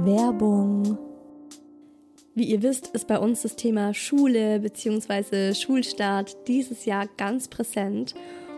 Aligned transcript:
Werbung. 0.00 0.96
Wie 2.36 2.44
ihr 2.44 2.62
wisst, 2.62 2.86
ist 2.88 3.08
bei 3.08 3.18
uns 3.18 3.42
das 3.42 3.56
Thema 3.56 3.92
Schule 3.94 4.60
bzw. 4.60 5.54
Schulstart 5.54 6.36
dieses 6.46 6.84
Jahr 6.84 7.08
ganz 7.16 7.48
präsent 7.48 8.14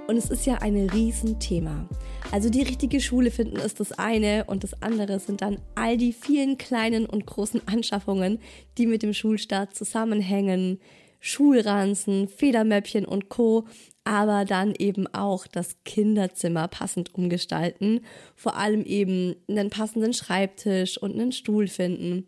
und 0.06 0.18
es 0.18 0.28
ist 0.28 0.44
ja 0.44 0.56
ein 0.56 0.76
Riesenthema. 0.90 1.88
Also 2.30 2.50
die 2.50 2.60
richtige 2.60 3.00
Schule 3.00 3.30
finden 3.30 3.56
ist 3.56 3.80
das 3.80 3.92
eine 3.92 4.44
und 4.48 4.64
das 4.64 4.82
andere 4.82 5.18
sind 5.18 5.40
dann 5.40 5.56
all 5.76 5.96
die 5.96 6.12
vielen 6.12 6.58
kleinen 6.58 7.06
und 7.06 7.24
großen 7.24 7.62
Anschaffungen, 7.66 8.38
die 8.76 8.86
mit 8.86 9.02
dem 9.02 9.14
Schulstart 9.14 9.74
zusammenhängen. 9.74 10.78
Schulranzen, 11.20 12.28
Federmäppchen 12.28 13.04
und 13.04 13.28
Co. 13.28 13.66
Aber 14.04 14.44
dann 14.44 14.74
eben 14.76 15.06
auch 15.06 15.46
das 15.46 15.76
Kinderzimmer 15.84 16.68
passend 16.68 17.14
umgestalten, 17.14 18.00
vor 18.34 18.56
allem 18.56 18.82
eben 18.84 19.36
einen 19.48 19.70
passenden 19.70 20.14
Schreibtisch 20.14 20.98
und 20.98 21.12
einen 21.12 21.32
Stuhl 21.32 21.68
finden. 21.68 22.26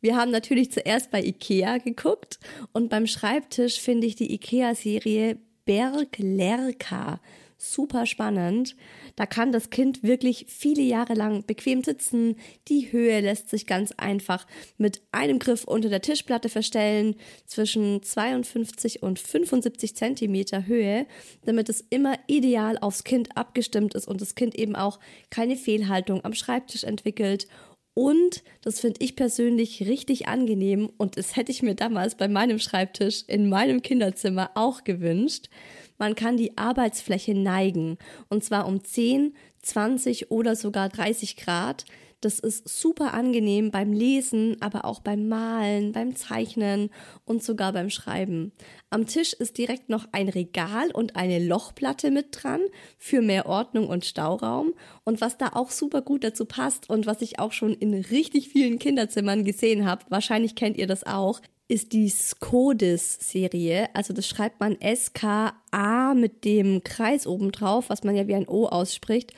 Wir 0.00 0.16
haben 0.16 0.32
natürlich 0.32 0.72
zuerst 0.72 1.12
bei 1.12 1.22
Ikea 1.22 1.78
geguckt 1.78 2.40
und 2.72 2.90
beim 2.90 3.06
Schreibtisch 3.06 3.80
finde 3.80 4.08
ich 4.08 4.16
die 4.16 4.34
Ikea-Serie 4.34 5.38
Berg 5.64 6.18
Lerka 6.18 7.20
super 7.62 8.06
spannend. 8.06 8.76
Da 9.16 9.26
kann 9.26 9.52
das 9.52 9.70
Kind 9.70 10.02
wirklich 10.02 10.46
viele 10.48 10.82
Jahre 10.82 11.14
lang 11.14 11.46
bequem 11.46 11.84
sitzen. 11.84 12.36
Die 12.68 12.90
Höhe 12.92 13.20
lässt 13.20 13.48
sich 13.48 13.66
ganz 13.66 13.92
einfach 13.92 14.46
mit 14.78 15.02
einem 15.12 15.38
Griff 15.38 15.64
unter 15.64 15.88
der 15.88 16.02
Tischplatte 16.02 16.48
verstellen, 16.48 17.14
zwischen 17.46 18.02
52 18.02 19.02
und 19.02 19.18
75 19.18 19.94
Zentimeter 19.94 20.66
Höhe, 20.66 21.06
damit 21.44 21.68
es 21.68 21.84
immer 21.90 22.18
ideal 22.26 22.78
aufs 22.78 23.04
Kind 23.04 23.36
abgestimmt 23.36 23.94
ist 23.94 24.08
und 24.08 24.20
das 24.20 24.34
Kind 24.34 24.54
eben 24.54 24.74
auch 24.74 24.98
keine 25.30 25.56
Fehlhaltung 25.56 26.24
am 26.24 26.34
Schreibtisch 26.34 26.84
entwickelt 26.84 27.46
und 27.94 28.42
das 28.62 28.80
finde 28.80 29.04
ich 29.04 29.16
persönlich 29.16 29.86
richtig 29.86 30.26
angenehm 30.26 30.90
und 30.96 31.18
das 31.18 31.36
hätte 31.36 31.52
ich 31.52 31.62
mir 31.62 31.74
damals 31.74 32.14
bei 32.14 32.26
meinem 32.26 32.58
Schreibtisch 32.58 33.24
in 33.26 33.50
meinem 33.50 33.82
Kinderzimmer 33.82 34.50
auch 34.54 34.84
gewünscht. 34.84 35.50
Man 36.02 36.16
kann 36.16 36.36
die 36.36 36.58
Arbeitsfläche 36.58 37.32
neigen 37.32 37.96
und 38.28 38.42
zwar 38.42 38.66
um 38.66 38.82
10, 38.82 39.36
20 39.62 40.32
oder 40.32 40.56
sogar 40.56 40.88
30 40.88 41.36
Grad. 41.36 41.84
Das 42.20 42.40
ist 42.40 42.68
super 42.68 43.14
angenehm 43.14 43.70
beim 43.70 43.92
Lesen, 43.92 44.56
aber 44.58 44.84
auch 44.84 44.98
beim 44.98 45.28
Malen, 45.28 45.92
beim 45.92 46.16
Zeichnen 46.16 46.90
und 47.24 47.44
sogar 47.44 47.72
beim 47.72 47.88
Schreiben. 47.88 48.50
Am 48.90 49.06
Tisch 49.06 49.32
ist 49.32 49.58
direkt 49.58 49.90
noch 49.90 50.08
ein 50.10 50.28
Regal 50.28 50.90
und 50.90 51.14
eine 51.14 51.38
Lochplatte 51.38 52.10
mit 52.10 52.26
dran 52.32 52.62
für 52.98 53.22
mehr 53.22 53.46
Ordnung 53.46 53.86
und 53.86 54.04
Stauraum. 54.04 54.74
Und 55.04 55.20
was 55.20 55.38
da 55.38 55.50
auch 55.52 55.70
super 55.70 56.02
gut 56.02 56.24
dazu 56.24 56.46
passt 56.46 56.90
und 56.90 57.06
was 57.06 57.22
ich 57.22 57.38
auch 57.38 57.52
schon 57.52 57.74
in 57.74 57.94
richtig 57.94 58.48
vielen 58.48 58.80
Kinderzimmern 58.80 59.44
gesehen 59.44 59.86
habe, 59.86 60.04
wahrscheinlich 60.08 60.56
kennt 60.56 60.76
ihr 60.78 60.88
das 60.88 61.04
auch, 61.06 61.40
ist 61.68 61.92
die 61.92 62.08
Skodis-Serie. 62.08 63.88
Also 63.94 64.12
das 64.12 64.26
schreibt 64.26 64.60
man 64.60 64.80
S-K-A 64.80 66.14
mit 66.14 66.44
dem 66.44 66.84
Kreis 66.84 67.26
oben 67.26 67.52
drauf, 67.52 67.88
was 67.88 68.04
man 68.04 68.14
ja 68.14 68.26
wie 68.26 68.34
ein 68.34 68.48
O 68.48 68.66
ausspricht. 68.66 69.32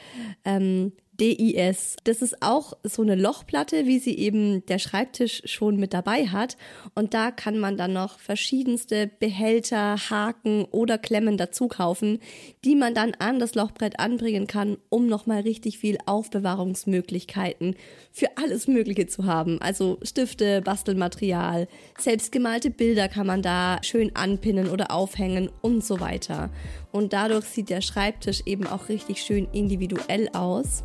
Ähm, 0.45 0.93
DIS. 1.21 1.97
Das 2.05 2.23
ist 2.23 2.43
auch 2.43 2.73
so 2.83 3.03
eine 3.03 3.15
Lochplatte, 3.15 3.87
wie 3.87 3.99
sie 3.99 4.17
eben 4.19 4.65
der 4.67 4.79
Schreibtisch 4.79 5.43
schon 5.45 5.77
mit 5.77 5.95
dabei 5.95 6.27
hat. 6.27 6.57
Und 6.95 7.15
da 7.15 7.31
kann 7.31 7.59
man 7.59 7.77
dann 7.77 7.93
noch 7.93 8.19
verschiedenste 8.19 9.11
Behälter, 9.21 9.97
Haken 10.11 10.65
oder 10.71 10.99
Klemmen 10.99 11.37
dazu 11.37 11.69
kaufen, 11.69 12.19
die 12.65 12.75
man 12.75 12.95
dann 12.95 13.15
an 13.19 13.39
das 13.39 13.55
Lochbrett 13.55 13.99
anbringen 14.01 14.47
kann, 14.47 14.77
um 14.89 15.07
nochmal 15.07 15.43
richtig 15.43 15.79
viel 15.79 15.99
Aufbewahrungsmöglichkeiten 16.07 17.77
für 18.11 18.29
alles 18.37 18.67
Mögliche 18.67 19.07
zu 19.07 19.25
haben. 19.25 19.61
Also 19.61 19.99
Stifte, 20.03 20.63
Bastelmaterial, 20.63 21.69
selbstgemalte 21.99 22.71
Bilder 22.71 23.09
kann 23.09 23.27
man 23.27 23.43
da 23.43 23.79
schön 23.83 24.15
anpinnen 24.17 24.69
oder 24.69 24.91
aufhängen 24.91 25.51
und 25.63 25.85
so 25.85 26.01
weiter. 26.01 26.51
Und 26.95 27.13
dadurch 27.13 27.47
sieht 27.47 27.71
der 27.71 27.81
Schreibtisch 27.81 28.43
eben 28.47 28.69
auch 28.69 28.89
richtig 28.89 29.21
schön 29.21 29.49
individuell 29.51 30.29
aus. 30.33 30.85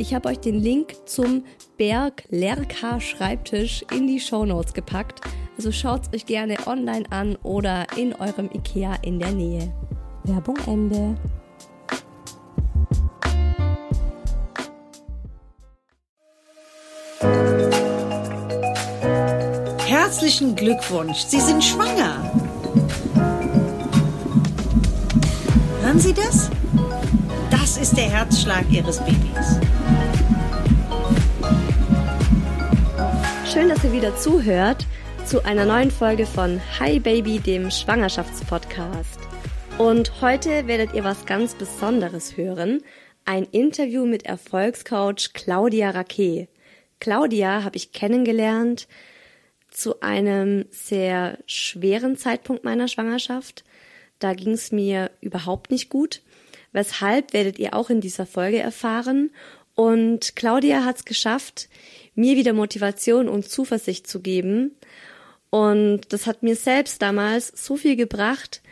Ich 0.00 0.12
habe 0.12 0.28
euch 0.28 0.40
den 0.40 0.58
Link 0.58 0.96
zum 1.06 1.44
Berg 1.76 2.24
Lerka 2.28 2.98
Schreibtisch 2.98 3.84
in 3.92 4.08
die 4.08 4.18
Show 4.18 4.44
Notes 4.44 4.74
gepackt. 4.74 5.20
Also 5.56 5.70
schaut 5.70 6.08
es 6.08 6.12
euch 6.12 6.26
gerne 6.26 6.56
online 6.66 7.04
an 7.10 7.36
oder 7.44 7.86
in 7.96 8.14
eurem 8.14 8.50
Ikea 8.52 8.96
in 9.02 9.20
der 9.20 9.30
Nähe. 9.30 9.72
Werbung 10.24 10.58
Ende. 10.66 11.14
Herzlichen 19.86 20.56
Glückwunsch, 20.56 21.18
Sie 21.18 21.38
sind 21.38 21.62
schwanger. 21.62 22.43
Hören 25.94 26.02
Sie 26.02 26.12
das? 26.12 26.50
Das 27.52 27.76
ist 27.76 27.96
der 27.96 28.10
Herzschlag 28.10 28.64
Ihres 28.68 28.98
Babys. 28.98 29.60
Schön, 33.46 33.68
dass 33.68 33.84
ihr 33.84 33.92
wieder 33.92 34.16
zuhört 34.16 34.88
zu 35.24 35.44
einer 35.44 35.64
neuen 35.64 35.92
Folge 35.92 36.26
von 36.26 36.60
Hi 36.80 36.98
Baby, 36.98 37.38
dem 37.38 37.70
Schwangerschaftspodcast. 37.70 39.20
Und 39.78 40.20
heute 40.20 40.66
werdet 40.66 40.94
ihr 40.94 41.04
was 41.04 41.26
ganz 41.26 41.54
Besonderes 41.54 42.36
hören. 42.36 42.82
Ein 43.24 43.44
Interview 43.44 44.04
mit 44.04 44.26
Erfolgscoach 44.26 45.32
Claudia 45.32 45.90
Raquet. 45.90 46.48
Claudia 46.98 47.62
habe 47.62 47.76
ich 47.76 47.92
kennengelernt 47.92 48.88
zu 49.70 50.00
einem 50.00 50.64
sehr 50.70 51.38
schweren 51.46 52.16
Zeitpunkt 52.16 52.64
meiner 52.64 52.88
Schwangerschaft. 52.88 53.62
Da 54.24 54.32
ging 54.32 54.52
es 54.52 54.72
mir 54.72 55.10
überhaupt 55.20 55.70
nicht 55.70 55.90
gut. 55.90 56.22
Weshalb 56.72 57.34
werdet 57.34 57.58
ihr 57.58 57.74
auch 57.74 57.90
in 57.90 58.00
dieser 58.00 58.24
Folge 58.24 58.58
erfahren. 58.58 59.30
Und 59.74 60.34
Claudia 60.34 60.82
hat 60.86 60.96
es 60.96 61.04
geschafft, 61.04 61.68
mir 62.14 62.34
wieder 62.34 62.54
Motivation 62.54 63.28
und 63.28 63.50
Zuversicht 63.50 64.06
zu 64.06 64.22
geben. 64.22 64.76
Und 65.50 66.00
das 66.08 66.26
hat 66.26 66.42
mir 66.42 66.56
selbst 66.56 67.02
damals 67.02 67.48
so 67.48 67.76
viel 67.76 67.96
gebracht, 67.96 68.62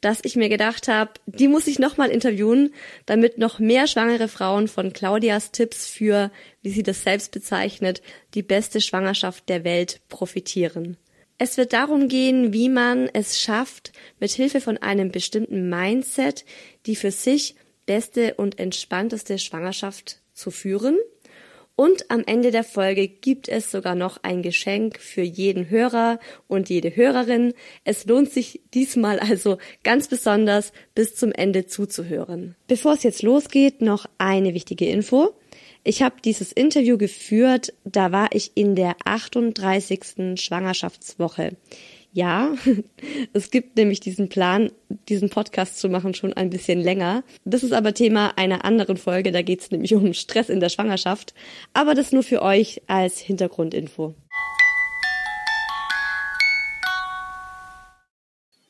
dass 0.00 0.20
ich 0.22 0.36
mir 0.36 0.48
gedacht 0.48 0.86
habe, 0.86 1.10
die 1.26 1.48
muss 1.48 1.66
ich 1.66 1.80
nochmal 1.80 2.10
interviewen, 2.10 2.72
damit 3.06 3.36
noch 3.36 3.58
mehr 3.58 3.88
schwangere 3.88 4.28
Frauen 4.28 4.68
von 4.68 4.92
Claudias 4.92 5.50
Tipps 5.50 5.88
für, 5.88 6.30
wie 6.62 6.70
sie 6.70 6.84
das 6.84 7.02
selbst 7.02 7.32
bezeichnet, 7.32 8.00
die 8.34 8.44
beste 8.44 8.80
Schwangerschaft 8.80 9.48
der 9.48 9.64
Welt 9.64 10.02
profitieren. 10.08 10.98
Es 11.42 11.56
wird 11.56 11.72
darum 11.72 12.08
gehen, 12.08 12.52
wie 12.52 12.68
man 12.68 13.08
es 13.14 13.40
schafft, 13.40 13.92
mit 14.18 14.30
Hilfe 14.30 14.60
von 14.60 14.76
einem 14.76 15.10
bestimmten 15.10 15.70
Mindset 15.70 16.44
die 16.84 16.94
für 16.94 17.10
sich 17.10 17.54
beste 17.86 18.34
und 18.34 18.58
entspannteste 18.58 19.38
Schwangerschaft 19.38 20.20
zu 20.34 20.50
führen. 20.50 20.98
Und 21.76 22.10
am 22.10 22.24
Ende 22.26 22.50
der 22.50 22.62
Folge 22.62 23.08
gibt 23.08 23.48
es 23.48 23.70
sogar 23.70 23.94
noch 23.94 24.18
ein 24.22 24.42
Geschenk 24.42 24.98
für 24.98 25.22
jeden 25.22 25.70
Hörer 25.70 26.20
und 26.46 26.68
jede 26.68 26.94
Hörerin. 26.94 27.54
Es 27.84 28.04
lohnt 28.04 28.30
sich 28.30 28.60
diesmal 28.74 29.18
also 29.18 29.56
ganz 29.82 30.08
besonders 30.08 30.74
bis 30.94 31.14
zum 31.14 31.32
Ende 31.32 31.64
zuzuhören. 31.64 32.54
Bevor 32.66 32.92
es 32.92 33.02
jetzt 33.02 33.22
losgeht, 33.22 33.80
noch 33.80 34.04
eine 34.18 34.52
wichtige 34.52 34.90
Info. 34.90 35.34
Ich 35.82 36.02
habe 36.02 36.16
dieses 36.22 36.52
Interview 36.52 36.98
geführt, 36.98 37.72
da 37.84 38.12
war 38.12 38.28
ich 38.32 38.52
in 38.54 38.76
der 38.76 38.96
38. 39.06 40.38
Schwangerschaftswoche. 40.38 41.56
Ja, 42.12 42.52
es 43.32 43.50
gibt 43.50 43.78
nämlich 43.78 44.00
diesen 44.00 44.28
Plan, 44.28 44.72
diesen 45.08 45.30
Podcast 45.30 45.78
zu 45.78 45.88
machen, 45.88 46.12
schon 46.12 46.34
ein 46.34 46.50
bisschen 46.50 46.80
länger. 46.80 47.24
Das 47.46 47.62
ist 47.62 47.72
aber 47.72 47.94
Thema 47.94 48.36
einer 48.36 48.66
anderen 48.66 48.98
Folge, 48.98 49.32
da 49.32 49.40
geht 49.40 49.60
es 49.60 49.70
nämlich 49.70 49.94
um 49.94 50.12
Stress 50.12 50.50
in 50.50 50.60
der 50.60 50.68
Schwangerschaft. 50.68 51.32
Aber 51.72 51.94
das 51.94 52.12
nur 52.12 52.24
für 52.24 52.42
euch 52.42 52.82
als 52.86 53.18
Hintergrundinfo. 53.18 54.14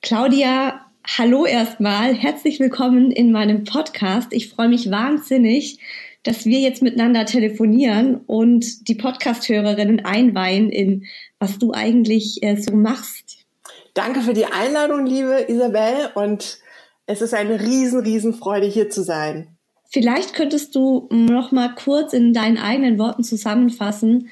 Claudia, 0.00 0.86
hallo 1.18 1.44
erstmal. 1.44 2.14
Herzlich 2.14 2.60
willkommen 2.60 3.10
in 3.10 3.32
meinem 3.32 3.64
Podcast. 3.64 4.32
Ich 4.32 4.48
freue 4.48 4.68
mich 4.68 4.92
wahnsinnig, 4.92 5.78
dass 6.22 6.44
wir 6.44 6.61
jetzt 6.61 6.82
miteinander 6.82 7.25
telefonieren 7.25 8.17
und 8.26 8.88
die 8.88 8.94
Podcast-Hörerinnen 8.94 10.05
einweihen 10.05 10.70
in, 10.70 11.06
was 11.38 11.58
du 11.58 11.72
eigentlich 11.72 12.43
äh, 12.43 12.56
so 12.56 12.75
machst. 12.75 13.46
Danke 13.94 14.20
für 14.20 14.34
die 14.34 14.46
Einladung, 14.46 15.06
liebe 15.06 15.46
Isabel. 15.49 16.11
Und 16.14 16.58
es 17.06 17.22
ist 17.22 17.34
eine 17.34 17.61
riesen, 17.61 18.00
riesen 18.00 18.34
Freude, 18.34 18.67
hier 18.67 18.90
zu 18.90 19.02
sein. 19.02 19.56
Vielleicht 19.93 20.34
könntest 20.34 20.76
du 20.76 21.08
noch 21.11 21.50
mal 21.50 21.75
kurz 21.75 22.12
in 22.12 22.32
deinen 22.32 22.58
eigenen 22.58 22.99
Worten 22.99 23.25
zusammenfassen, 23.25 24.28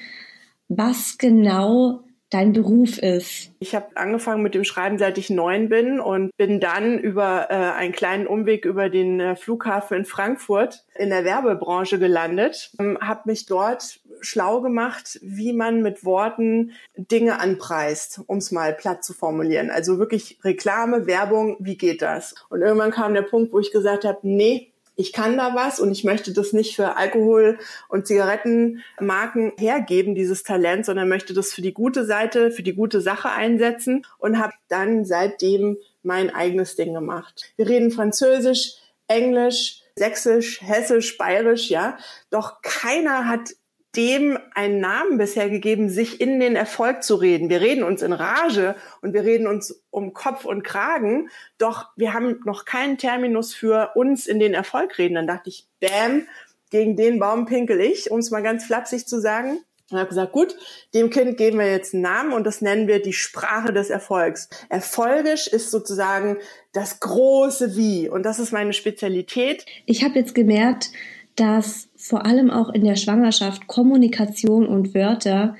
was 0.69 1.17
genau 1.17 2.03
dein 2.29 2.53
Beruf 2.53 2.97
ist? 2.97 3.51
Ich 3.59 3.75
habe 3.75 3.95
angefangen 3.95 4.43
mit 4.43 4.55
dem 4.55 4.63
Schreiben, 4.63 4.97
seit 4.97 5.17
ich 5.17 5.29
neun 5.29 5.69
bin 5.69 5.99
und 5.99 6.35
bin 6.37 6.59
dann 6.59 6.99
über 6.99 7.47
äh, 7.49 7.53
einen 7.53 7.93
kleinen 7.93 8.27
Umweg 8.27 8.65
über 8.65 8.89
den 8.89 9.19
äh, 9.19 9.35
Flughafen 9.35 9.97
in 9.97 10.05
Frankfurt 10.05 10.85
in 10.95 11.09
der 11.09 11.25
Werbebranche 11.25 11.99
gelandet. 11.99 12.71
Ähm, 12.79 12.97
habe 13.01 13.21
mich 13.25 13.45
dort 13.45 13.99
schlau 14.21 14.61
gemacht, 14.61 15.19
wie 15.21 15.53
man 15.53 15.81
mit 15.81 16.03
Worten 16.03 16.73
Dinge 16.95 17.39
anpreist, 17.39 18.21
um 18.27 18.37
es 18.37 18.51
mal 18.51 18.73
platt 18.73 19.03
zu 19.03 19.13
formulieren. 19.13 19.69
Also 19.69 19.97
wirklich 19.97 20.39
Reklame, 20.43 21.07
Werbung, 21.07 21.57
wie 21.59 21.77
geht 21.77 22.01
das? 22.01 22.35
Und 22.49 22.61
irgendwann 22.61 22.91
kam 22.91 23.13
der 23.13 23.21
Punkt, 23.21 23.53
wo 23.53 23.59
ich 23.59 23.71
gesagt 23.71 24.05
habe, 24.05 24.19
nee, 24.23 24.68
ich 24.99 25.13
kann 25.13 25.37
da 25.37 25.55
was 25.55 25.79
und 25.79 25.91
ich 25.91 26.03
möchte 26.03 26.33
das 26.33 26.51
nicht 26.51 26.75
für 26.75 26.97
Alkohol- 26.97 27.57
und 27.87 28.05
Zigarettenmarken 28.05 29.53
hergeben, 29.57 30.13
dieses 30.13 30.43
Talent, 30.43 30.85
sondern 30.85 31.07
möchte 31.07 31.33
das 31.33 31.53
für 31.53 31.61
die 31.61 31.73
gute 31.73 32.03
Seite, 32.03 32.51
für 32.51 32.63
die 32.63 32.75
gute 32.75 32.99
Sache 32.99 33.29
einsetzen 33.29 34.05
und 34.17 34.39
habe 34.39 34.51
dann 34.67 35.05
seitdem 35.05 35.77
mein 36.03 36.35
eigenes 36.35 36.75
Ding 36.75 36.93
gemacht. 36.93 37.53
Wir 37.55 37.69
reden 37.69 37.91
Französisch, 37.91 38.73
Englisch, 39.07 39.83
Sächsisch, 39.95 40.61
Hessisch, 40.61 41.17
Bayerisch, 41.17 41.69
ja. 41.69 41.97
Doch 42.29 42.61
keiner 42.61 43.25
hat 43.25 43.51
dem 43.95 44.37
einen 44.53 44.79
Namen 44.79 45.17
bisher 45.17 45.49
gegeben, 45.49 45.89
sich 45.89 46.21
in 46.21 46.39
den 46.39 46.55
Erfolg 46.55 47.03
zu 47.03 47.15
reden. 47.15 47.49
Wir 47.49 47.61
reden 47.61 47.83
uns 47.83 48.01
in 48.01 48.13
Rage 48.13 48.75
und 49.01 49.13
wir 49.13 49.23
reden 49.23 49.47
uns 49.47 49.83
um 49.89 50.13
Kopf 50.13 50.45
und 50.45 50.63
Kragen, 50.63 51.29
doch 51.57 51.87
wir 51.95 52.13
haben 52.13 52.39
noch 52.45 52.65
keinen 52.65 52.97
Terminus 52.97 53.53
für 53.53 53.91
uns 53.95 54.27
in 54.27 54.39
den 54.39 54.53
Erfolg 54.53 54.97
reden. 54.99 55.15
Dann 55.15 55.27
dachte 55.27 55.49
ich, 55.49 55.65
bam, 55.79 56.27
gegen 56.69 56.95
den 56.95 57.19
Baum 57.19 57.45
pinkel 57.45 57.79
ich, 57.81 58.11
um 58.11 58.19
es 58.19 58.29
mal 58.29 58.43
ganz 58.43 58.65
flapsig 58.65 59.07
zu 59.07 59.19
sagen. 59.19 59.59
Und 59.91 59.97
habe 59.97 60.09
gesagt, 60.09 60.33
gut, 60.33 60.55
dem 60.93 61.09
Kind 61.09 61.37
geben 61.37 61.57
wir 61.57 61.71
jetzt 61.71 61.95
einen 61.95 62.03
Namen 62.03 62.33
und 62.33 62.43
das 62.43 62.61
nennen 62.61 62.87
wir 62.87 63.01
die 63.01 63.13
Sprache 63.13 63.73
des 63.73 63.89
Erfolgs. 63.89 64.47
Erfolgisch 64.69 65.47
ist 65.47 65.71
sozusagen 65.71 66.37
das 66.73 66.99
große 66.99 67.75
Wie 67.75 68.07
und 68.07 68.21
das 68.21 68.37
ist 68.37 68.53
meine 68.53 68.73
Spezialität. 68.73 69.65
Ich 69.87 70.03
habe 70.03 70.19
jetzt 70.19 70.35
gemerkt, 70.35 70.91
dass 71.39 71.89
vor 71.95 72.25
allem 72.25 72.49
auch 72.49 72.69
in 72.69 72.83
der 72.83 72.95
Schwangerschaft 72.95 73.67
Kommunikation 73.67 74.67
und 74.67 74.93
Wörter 74.93 75.55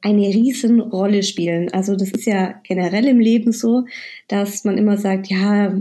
eine 0.00 0.26
riesen 0.26 0.80
Rolle 0.80 1.22
spielen. 1.22 1.72
Also 1.72 1.96
das 1.96 2.10
ist 2.10 2.26
ja 2.26 2.60
generell 2.62 3.06
im 3.06 3.18
Leben 3.18 3.52
so, 3.52 3.84
dass 4.28 4.64
man 4.64 4.78
immer 4.78 4.96
sagt, 4.96 5.28
ja, 5.28 5.74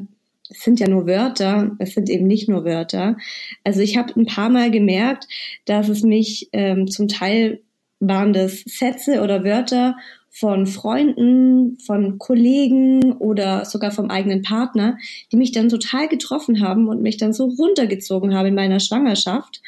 es 0.50 0.62
sind 0.62 0.80
ja 0.80 0.88
nur 0.88 1.06
Wörter, 1.06 1.76
es 1.80 1.94
sind 1.94 2.10
eben 2.10 2.26
nicht 2.26 2.50
nur 2.50 2.66
Wörter. 2.66 3.18
Also 3.64 3.82
ich 3.82 3.98
habe 3.98 4.14
ein 4.20 4.26
paar 4.26 4.50
Mal 4.50 4.72
gemerkt, 4.72 5.28
dass 5.66 5.90
es 5.90 6.04
mich 6.04 6.50
ähm, 6.54 6.88
zum 6.88 7.08
Teil 7.08 7.62
waren 8.00 8.34
das 8.34 8.62
Sätze 8.62 9.22
oder 9.22 9.44
Wörter 9.44 9.98
von 10.36 10.66
Freunden, 10.66 11.78
von 11.80 12.18
Kollegen 12.18 13.14
oder 13.14 13.66
sogar 13.66 13.92
vom 13.92 14.10
eigenen 14.10 14.42
Partner, 14.42 14.98
die 15.32 15.38
mich 15.38 15.52
dann 15.52 15.70
total 15.70 16.08
getroffen 16.08 16.60
haben 16.60 16.88
und 16.88 17.04
mich 17.04 17.18
dann 17.18 17.34
so 17.34 17.46
runtergezogen 17.46 18.34
haben 18.34 18.48
in 18.48 18.56
meiner 18.56 18.80
Schwangerschaft. 18.80 19.62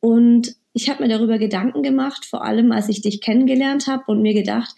Und 0.00 0.56
ich 0.72 0.90
habe 0.90 1.04
mir 1.04 1.08
darüber 1.08 1.38
Gedanken 1.38 1.84
gemacht, 1.84 2.24
vor 2.24 2.44
allem 2.44 2.72
als 2.72 2.88
ich 2.88 3.00
dich 3.00 3.20
kennengelernt 3.20 3.86
habe 3.86 4.02
und 4.08 4.22
mir 4.22 4.34
gedacht, 4.34 4.74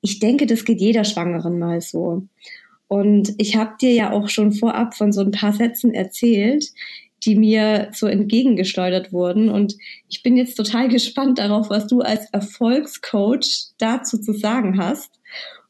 ich 0.00 0.20
denke, 0.20 0.46
das 0.46 0.64
geht 0.64 0.80
jeder 0.80 1.04
Schwangeren 1.04 1.58
mal 1.58 1.82
so. 1.82 2.22
Und 2.88 3.34
ich 3.36 3.56
habe 3.56 3.74
dir 3.78 3.92
ja 3.92 4.12
auch 4.12 4.30
schon 4.30 4.52
vorab 4.52 4.94
von 4.94 5.12
so 5.12 5.20
ein 5.20 5.32
paar 5.32 5.52
Sätzen 5.52 5.92
erzählt, 5.92 6.72
die 7.26 7.34
mir 7.34 7.90
so 7.92 8.06
entgegengeschleudert 8.06 9.12
wurden. 9.12 9.50
Und 9.50 9.74
ich 10.08 10.22
bin 10.22 10.36
jetzt 10.36 10.54
total 10.54 10.88
gespannt 10.96 11.38
darauf, 11.38 11.68
was 11.68 11.86
du 11.86 12.00
als 12.00 12.30
Erfolgscoach 12.30 13.72
dazu 13.78 14.18
zu 14.18 14.32
sagen 14.32 14.78
hast 14.78 15.10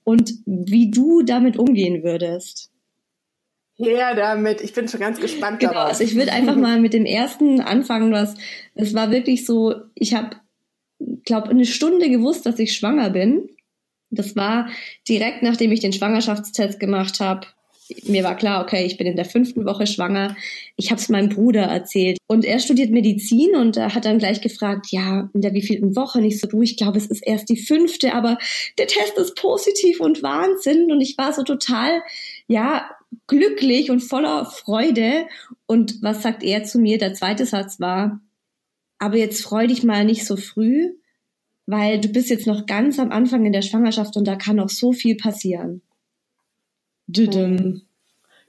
und 0.05 0.35
wie 0.45 0.91
du 0.91 1.23
damit 1.23 1.57
umgehen 1.57 2.05
würdest. 2.05 2.71
Ja, 3.79 4.15
damit. 4.15 4.63
Ich 4.63 4.73
bin 4.73 4.89
schon 4.89 5.01
ganz 5.01 5.21
gespannt 5.21 5.61
genau, 5.61 5.73
darauf. 5.73 5.89
Also 5.91 6.05
ich 6.05 6.15
würde 6.15 6.33
einfach 6.33 6.57
mal 6.57 6.81
mit 6.81 6.95
dem 6.95 7.05
ersten 7.05 7.61
anfangen. 7.61 8.13
Was, 8.13 8.35
es 8.75 8.95
war 8.95 9.11
wirklich 9.11 9.45
so, 9.45 9.75
ich 9.95 10.15
habe, 10.15 10.37
glaube 11.25 11.51
eine 11.51 11.67
Stunde 11.67 12.09
gewusst, 12.09 12.47
dass 12.47 12.59
ich 12.59 12.75
schwanger 12.75 13.11
bin. 13.11 13.51
Das 14.09 14.37
war 14.37 14.69
direkt 15.09 15.43
nachdem 15.43 15.73
ich 15.73 15.81
den 15.81 15.93
Schwangerschaftstest 15.93 16.81
gemacht 16.81 17.21
habe 17.21 17.49
mir 18.05 18.25
war 18.25 18.37
klar, 18.37 18.63
okay, 18.63 18.85
ich 18.85 18.97
bin 18.97 19.07
in 19.07 19.17
der 19.17 19.25
fünften 19.25 19.65
Woche 19.65 19.87
schwanger. 19.87 20.37
Ich 20.77 20.91
habe 20.91 21.01
es 21.01 21.09
meinem 21.09 21.29
Bruder 21.29 21.63
erzählt. 21.63 22.19
Und 22.27 22.45
er 22.45 22.59
studiert 22.59 22.91
Medizin 22.91 23.55
und 23.55 23.77
er 23.77 23.95
hat 23.95 24.05
dann 24.05 24.19
gleich 24.19 24.41
gefragt, 24.41 24.87
ja, 24.91 25.31
in 25.33 25.41
der 25.41 25.55
wievielten 25.55 25.95
Woche? 25.97 26.21
Nicht 26.21 26.41
so, 26.41 26.47
du, 26.47 26.63
ich 26.63 26.77
glaube, 26.77 26.99
es 26.99 27.07
ist 27.07 27.27
erst 27.27 27.49
die 27.49 27.57
fünfte, 27.57 28.15
aber 28.15 28.39
der 28.79 28.87
Test 28.87 29.17
ist 29.19 29.37
positiv 29.37 30.01
und 30.01 30.23
Wahnsinn. 30.23 30.91
Und 30.91 31.01
ich 31.01 31.17
war 31.17 31.33
so 31.33 31.43
total, 31.43 32.03
ja, 32.49 32.91
glücklich 33.27 33.91
und 33.91 34.01
voller 34.01 34.47
Freude. 34.47 35.27
Und 35.67 36.03
was 36.03 36.23
sagt 36.23 36.43
er 36.43 36.65
zu 36.65 36.79
mir? 36.79 36.99
Der 36.99 37.15
zweite 37.15 37.47
Satz 37.47 37.81
war, 37.81 38.21
aber 38.99 39.17
jetzt 39.17 39.43
freu 39.43 39.67
dich 39.67 39.83
mal 39.83 40.05
nicht 40.05 40.25
so 40.25 40.37
früh, 40.37 40.95
weil 41.67 42.01
du 42.01 42.09
bist 42.09 42.31
jetzt 42.31 42.47
noch 42.47 42.67
ganz 42.67 42.99
am 42.99 43.11
Anfang 43.11 43.45
in 43.45 43.53
der 43.53 43.63
Schwangerschaft 43.63 44.17
und 44.17 44.27
da 44.27 44.37
kann 44.37 44.57
noch 44.57 44.71
so 44.71 44.93
viel 44.93 45.17
passieren. 45.17 45.83
Düdüm. 47.07 47.83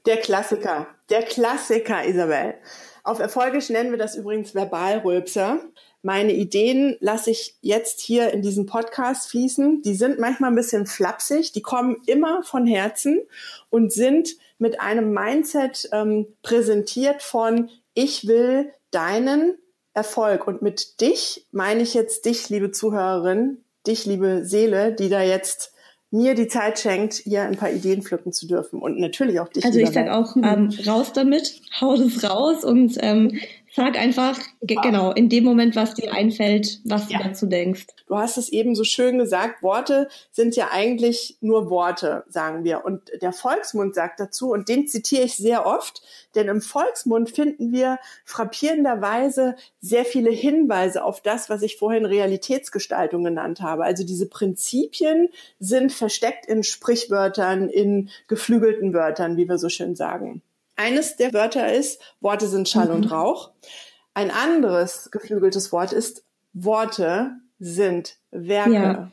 Der 0.06 0.18
Klassiker, 0.18 0.88
der 1.10 1.24
Klassiker, 1.24 2.06
Isabel. 2.06 2.56
Auf 3.04 3.20
Erfolgisch 3.20 3.70
nennen 3.70 3.92
wir 3.92 3.98
das 3.98 4.16
übrigens 4.16 4.54
Verbalrülpser. 4.54 5.60
Meine 6.02 6.34
Ideen 6.34 6.98
lasse 7.00 7.32
ich 7.32 7.56
jetzt 7.62 8.02
hier 8.02 8.32
in 8.34 8.42
diesen 8.42 8.66
Podcast 8.66 9.30
fließen. 9.30 9.82
Die 9.82 9.96
sind 9.96 10.20
manchmal 10.20 10.52
ein 10.52 10.56
bisschen 10.56 10.86
flapsig, 10.86 11.52
die 11.54 11.62
kommen 11.62 11.98
immer 12.06 12.44
von 12.44 12.66
Herzen 12.66 13.22
und 13.70 13.92
sind 13.92 14.38
mit 14.60 14.80
einem 14.80 15.14
Mindset 15.14 15.90
ähm, 15.92 16.28
präsentiert 16.42 17.22
von 17.22 17.70
ich 17.94 18.28
will 18.28 18.72
deinen 18.92 19.58
Erfolg. 19.94 20.48
Und 20.48 20.62
mit 20.62 21.02
dich 21.02 21.48
meine 21.52 21.82
ich 21.82 21.94
jetzt 21.94 22.26
dich, 22.26 22.50
liebe 22.50 22.72
Zuhörerin, 22.72 23.64
dich, 23.86 24.06
liebe 24.06 24.46
Seele, 24.46 24.94
die 24.94 25.10
da 25.10 25.22
jetzt 25.22 25.74
mir 26.12 26.36
die 26.36 26.48
Zeit 26.48 26.80
schenkt, 26.80 27.16
hier 27.16 27.44
ein 27.44 27.58
paar 27.58 27.72
Ideen 27.72 28.02
pflücken 28.02 28.32
zu 28.32 28.48
dürfen 28.48 28.80
und 28.80 28.98
natürlich 29.00 29.40
auch 29.40 29.50
dich. 29.50 29.66
Also 29.66 29.80
ich 29.80 29.90
sag 29.90 30.10
auch 30.10 30.36
ähm, 30.38 30.74
raus 30.86 31.12
damit, 31.14 31.62
hau 31.82 31.98
das 31.98 32.24
raus 32.24 32.64
und 32.64 32.96
ähm, 33.02 33.40
Sag 33.78 33.96
einfach 33.96 34.40
genau 34.62 35.12
in 35.12 35.30
dem 35.30 35.44
Moment, 35.44 35.76
was 35.76 35.94
dir 35.94 36.12
einfällt, 36.12 36.80
was 36.84 37.12
ja. 37.12 37.20
du 37.20 37.26
dazu 37.26 37.46
denkst. 37.46 37.86
Du 38.08 38.18
hast 38.18 38.40
es 38.40 38.50
eben 38.50 38.74
so 38.74 38.84
schön 38.84 39.20
gesagt, 39.20 39.62
Worte 39.62 40.08
sind 40.32 40.56
ja 40.56 40.70
eigentlich 40.72 41.38
nur 41.42 41.70
Worte, 41.70 42.24
sagen 42.28 42.64
wir. 42.64 42.84
Und 42.86 43.12
der 43.22 43.34
Volksmund 43.34 43.94
sagt 43.94 44.20
dazu, 44.20 44.50
und 44.50 44.68
den 44.68 44.88
zitiere 44.88 45.26
ich 45.26 45.36
sehr 45.36 45.68
oft, 45.68 46.02
denn 46.34 46.48
im 46.48 46.62
Volksmund 46.62 47.30
finden 47.30 47.72
wir 47.72 48.00
frappierenderweise 48.26 49.56
sehr 49.80 50.06
viele 50.06 50.32
Hinweise 50.32 51.04
auf 51.04 51.22
das, 51.22 51.48
was 51.48 51.62
ich 51.62 51.78
vorhin 51.78 52.06
Realitätsgestaltung 52.06 53.24
genannt 53.24 53.62
habe. 53.62 53.84
Also 53.84 54.04
diese 54.04 54.28
Prinzipien 54.28 55.30
sind 55.60 55.92
versteckt 55.92 56.48
in 56.48 56.64
Sprichwörtern, 56.64 57.70
in 57.70 58.10
geflügelten 58.28 58.96
Wörtern, 58.96 59.38
wie 59.38 59.48
wir 59.48 59.60
so 59.60 59.70
schön 59.70 59.96
sagen. 59.96 60.42
Eines 60.78 61.18
der 61.18 61.34
Wörter 61.34 61.74
ist, 61.74 62.02
Worte 62.22 62.48
sind 62.48 62.70
Schall 62.70 62.88
mhm. 62.90 62.96
und 62.96 63.12
Rauch. 63.12 63.52
Ein 64.14 64.32
anderes 64.32 65.10
geflügeltes 65.12 65.72
Wort 65.72 65.92
ist, 65.92 66.24
Worte 66.54 67.32
sind 67.60 68.18
Werke. 68.32 68.74
Ja. 68.74 69.12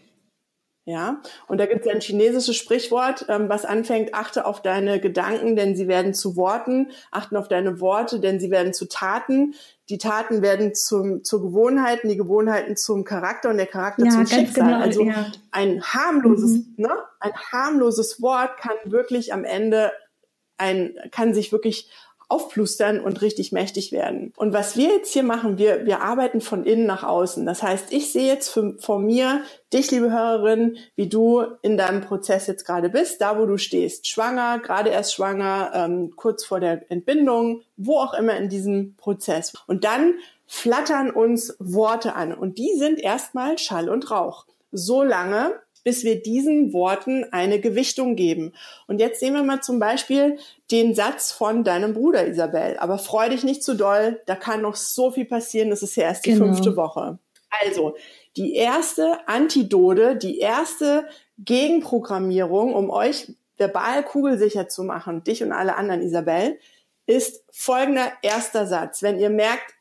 Ja, 0.87 1.23
und 1.49 1.59
da 1.59 1.64
gibt 1.64 1.87
es 1.87 1.90
ein 1.90 2.02
chinesisches 2.02 2.56
Sprichwort, 2.56 3.25
ähm, 3.30 3.49
was 3.49 3.64
anfängt, 3.64 4.12
achte 4.12 4.44
auf 4.44 4.61
deine 4.61 5.00
Gedanken, 5.00 5.56
denn 5.56 5.75
sie 5.75 5.88
werden 5.88 6.12
zu 6.12 6.37
Worten, 6.37 6.90
achten 7.11 7.38
auf 7.38 7.49
deine 7.49 7.80
Worte, 7.80 8.21
denn 8.21 8.38
sie 8.38 8.50
werden 8.50 8.75
zu 8.75 8.87
Taten, 8.87 9.54
die 9.88 9.97
Taten 9.97 10.42
werden 10.42 10.75
zum, 10.75 11.25
zur 11.25 11.40
Gewohnheiten, 11.40 12.11
die 12.11 12.18
Gewohnheiten 12.18 12.76
zum 12.76 13.04
Charakter 13.04 13.49
und 13.49 13.56
der 13.56 13.66
Charakter 13.66 14.04
ja, 14.04 14.11
zum 14.11 14.26
Schicksal. 14.26 14.66
Genau, 14.66 14.80
also 14.80 15.04
ja. 15.04 15.33
ein 15.52 15.83
harmloses, 15.83 16.50
mhm. 16.50 16.75
ne, 16.76 16.90
ein 17.18 17.33
harmloses 17.50 18.21
Wort 18.21 18.59
kann 18.59 18.76
wirklich 18.85 19.33
am 19.33 19.44
Ende 19.44 19.90
ein, 20.58 20.96
kann 21.11 21.34
sich 21.34 21.52
wirklich 21.52 21.88
aufplustern 22.28 23.00
und 23.00 23.23
richtig 23.23 23.52
mächtig 23.52 23.92
werden. 23.92 24.32
Und 24.37 24.52
was 24.52 24.76
wir 24.76 24.88
jetzt 24.88 25.12
hier 25.12 25.23
machen, 25.23 25.58
wir, 25.58 25.84
wir 25.84 26.00
arbeiten 26.00 26.40
von 26.40 26.64
innen 26.64 26.87
nach 26.87 27.04
außen. 27.04 27.44
Das 27.44 27.62
heißt, 27.62 27.92
ich 27.92 28.12
sehe 28.12 28.26
jetzt 28.26 28.49
für, 28.49 28.76
vor 28.78 28.99
mir 28.99 29.42
dich, 29.73 29.90
liebe 29.90 30.11
Hörerin, 30.11 30.76
wie 30.96 31.08
du 31.08 31.42
in 31.62 31.76
deinem 31.76 32.00
Prozess 32.00 32.46
jetzt 32.46 32.64
gerade 32.64 32.88
bist, 32.88 33.20
da 33.20 33.38
wo 33.38 33.46
du 33.46 33.58
stehst. 33.58 34.08
Schwanger, 34.08 34.58
gerade 34.61 34.90
erst 34.90 35.14
schwanger, 35.14 35.73
ähm, 35.75 36.12
kurz 36.16 36.44
vor 36.44 36.61
der 36.61 36.90
Entbindung, 36.90 37.62
wo 37.76 37.99
auch 37.99 38.14
immer 38.14 38.37
in 38.37 38.49
diesem 38.49 38.96
Prozess. 38.96 39.52
Und 39.66 39.84
dann 39.84 40.14
flattern 40.46 41.11
uns 41.11 41.56
Worte 41.58 42.14
an. 42.14 42.32
Und 42.34 42.58
die 42.58 42.73
sind 42.76 42.99
erstmal 42.99 43.58
Schall 43.58 43.88
und 43.88 44.11
Rauch. 44.11 44.46
So 44.73 45.02
lange, 45.02 45.52
bis 45.85 46.03
wir 46.03 46.21
diesen 46.21 46.73
Worten 46.73 47.25
eine 47.31 47.61
Gewichtung 47.61 48.17
geben. 48.17 48.53
Und 48.87 48.99
jetzt 48.99 49.21
sehen 49.21 49.35
wir 49.35 49.43
mal 49.43 49.61
zum 49.61 49.79
Beispiel 49.79 50.38
den 50.71 50.95
Satz 50.95 51.31
von 51.31 51.62
deinem 51.62 51.93
Bruder 51.93 52.26
Isabel. 52.26 52.76
Aber 52.79 52.99
freu 52.99 53.29
dich 53.29 53.45
nicht 53.45 53.62
zu 53.62 53.75
doll, 53.75 54.21
da 54.26 54.35
kann 54.35 54.62
noch 54.62 54.75
so 54.75 55.11
viel 55.11 55.26
passieren, 55.26 55.71
das 55.71 55.83
ist 55.83 55.95
ja 55.97 56.05
erst 56.05 56.26
die 56.26 56.33
genau. 56.33 56.47
fünfte 56.47 56.76
Woche. 56.76 57.19
Also, 57.62 57.95
die 58.37 58.55
erste 58.55 59.29
Antidote, 59.29 60.17
die 60.17 60.38
erste 60.38 61.07
Gegenprogrammierung, 61.38 62.75
um 62.75 62.91
euch 62.91 63.33
verbal 63.57 64.03
kugelsicher 64.03 64.69
zu 64.69 64.83
machen, 64.83 65.23
dich 65.23 65.43
und 65.43 65.53
alle 65.53 65.76
anderen, 65.76 66.03
Isabel, 66.03 66.59
ist 67.07 67.45
folgender 67.53 68.11
erster 68.23 68.67
Satz. 68.67 69.03
Wenn 69.03 69.21
ihr 69.21 69.31
merkt, 69.31 69.75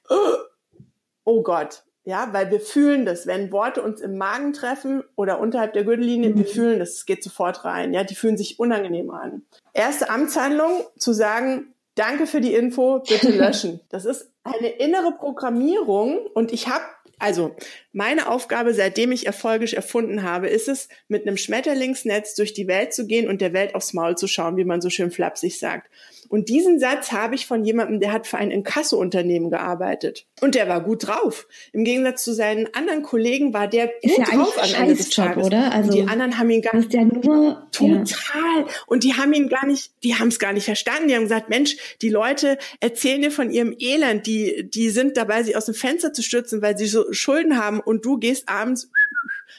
oh 1.24 1.42
Gott, 1.42 1.84
Ja, 2.06 2.30
weil 2.34 2.52
wir 2.52 2.60
fühlen 2.60 3.06
das, 3.06 3.28
wenn 3.28 3.52
Worte 3.52 3.82
uns 3.82 4.02
im 4.02 4.18
Magen 4.18 4.52
treffen 4.52 5.04
oder 5.16 5.40
unterhalb 5.40 5.74
der 5.74 5.86
Gürtellinie, 5.86 6.32
mhm. 6.32 6.38
wir 6.40 6.46
fühlen 6.46 6.80
das, 6.80 6.96
es 6.96 7.06
geht 7.06 7.24
sofort 7.24 7.64
rein. 7.64 7.94
Ja, 7.94 8.04
die 8.04 8.16
fühlen 8.16 8.38
sich 8.38 8.60
unangenehm 8.60 9.10
an. 9.12 9.44
Erste 9.74 10.10
Amtshandlung, 10.10 10.84
zu 10.98 11.14
sagen, 11.14 11.74
danke 11.96 12.28
für 12.28 12.42
die 12.42 12.54
Info, 12.54 13.00
bitte 13.00 13.32
löschen. 13.38 13.80
Das 13.90 14.04
ist 14.04 14.30
eine 14.44 14.68
innere 14.68 15.14
Programmierung 15.14 16.20
und 16.34 16.52
ich 16.52 16.68
habe 16.68 16.84
also, 17.20 17.56
meine 17.92 18.28
Aufgabe, 18.30 18.74
seitdem 18.74 19.12
ich 19.12 19.26
erfolgisch 19.26 19.74
erfunden 19.74 20.24
habe, 20.24 20.48
ist 20.48 20.68
es, 20.68 20.90
mit 21.08 21.26
einem 21.26 21.38
Schmetterlingsnetz 21.38 22.36
durch 22.36 22.54
die 22.54 22.68
Welt 22.68 22.94
zu 22.94 23.08
gehen 23.08 23.30
und 23.30 23.40
der 23.40 23.54
Welt 23.54 23.76
aufs 23.76 23.94
Maul 23.94 24.18
zu 24.18 24.28
schauen, 24.28 24.58
wie 24.58 24.66
man 24.66 24.82
so 24.82 24.90
schön 24.90 25.12
flapsig 25.12 25.60
sagt. 25.60 25.90
Und 26.34 26.50
diesen 26.50 26.80
Satz 26.80 27.12
habe 27.12 27.36
ich 27.36 27.46
von 27.46 27.64
jemandem, 27.64 28.00
der 28.00 28.12
hat 28.12 28.26
für 28.26 28.40
ein 28.40 28.50
Inkasso-Unternehmen 28.50 29.52
gearbeitet. 29.52 30.26
Und 30.42 30.56
der 30.56 30.68
war 30.68 30.82
gut 30.82 31.08
drauf. 31.08 31.48
Im 31.74 31.84
Gegensatz 31.84 32.24
zu 32.24 32.34
seinen 32.34 32.74
anderen 32.74 33.04
Kollegen 33.04 33.54
war 33.54 33.68
der 33.68 33.92
ist 34.02 34.16
gut 34.16 34.28
ja 34.28 34.36
drauf 34.36 34.58
am 34.58 34.82
Ende 34.82 34.96
des 34.96 35.10
Tages. 35.12 35.46
Oder? 35.46 35.72
Also, 35.72 35.90
und 35.90 35.96
die 35.96 36.10
anderen 36.10 36.40
haben 36.40 36.50
ihn 36.50 36.64
gar 36.64 36.76
nicht. 36.76 36.92
Ja 36.92 37.04
nur, 37.04 37.68
total. 37.72 38.04
Ja. 38.06 38.66
Und 38.88 39.04
die 39.04 39.14
haben 39.14 39.32
ihn 39.34 39.48
gar 39.48 39.68
nicht, 39.68 39.92
die 40.02 40.16
haben 40.16 40.30
es 40.30 40.40
gar 40.40 40.54
nicht 40.54 40.66
verstanden. 40.66 41.10
Die 41.10 41.16
haben 41.16 41.22
gesagt, 41.22 41.50
Mensch, 41.50 41.78
die 42.02 42.10
Leute 42.10 42.58
erzählen 42.80 43.22
dir 43.22 43.32
von 43.32 43.52
ihrem 43.52 43.76
Elend. 43.78 44.26
Die, 44.26 44.68
die 44.68 44.90
sind 44.90 45.18
dabei, 45.18 45.44
sich 45.44 45.56
aus 45.56 45.66
dem 45.66 45.76
Fenster 45.76 46.14
zu 46.14 46.24
stürzen, 46.24 46.64
weil 46.64 46.76
sie 46.78 46.88
so 46.88 47.03
Schulden 47.12 47.58
haben. 47.58 47.80
Und 47.80 48.06
du 48.06 48.18
gehst 48.18 48.50
abends 48.50 48.90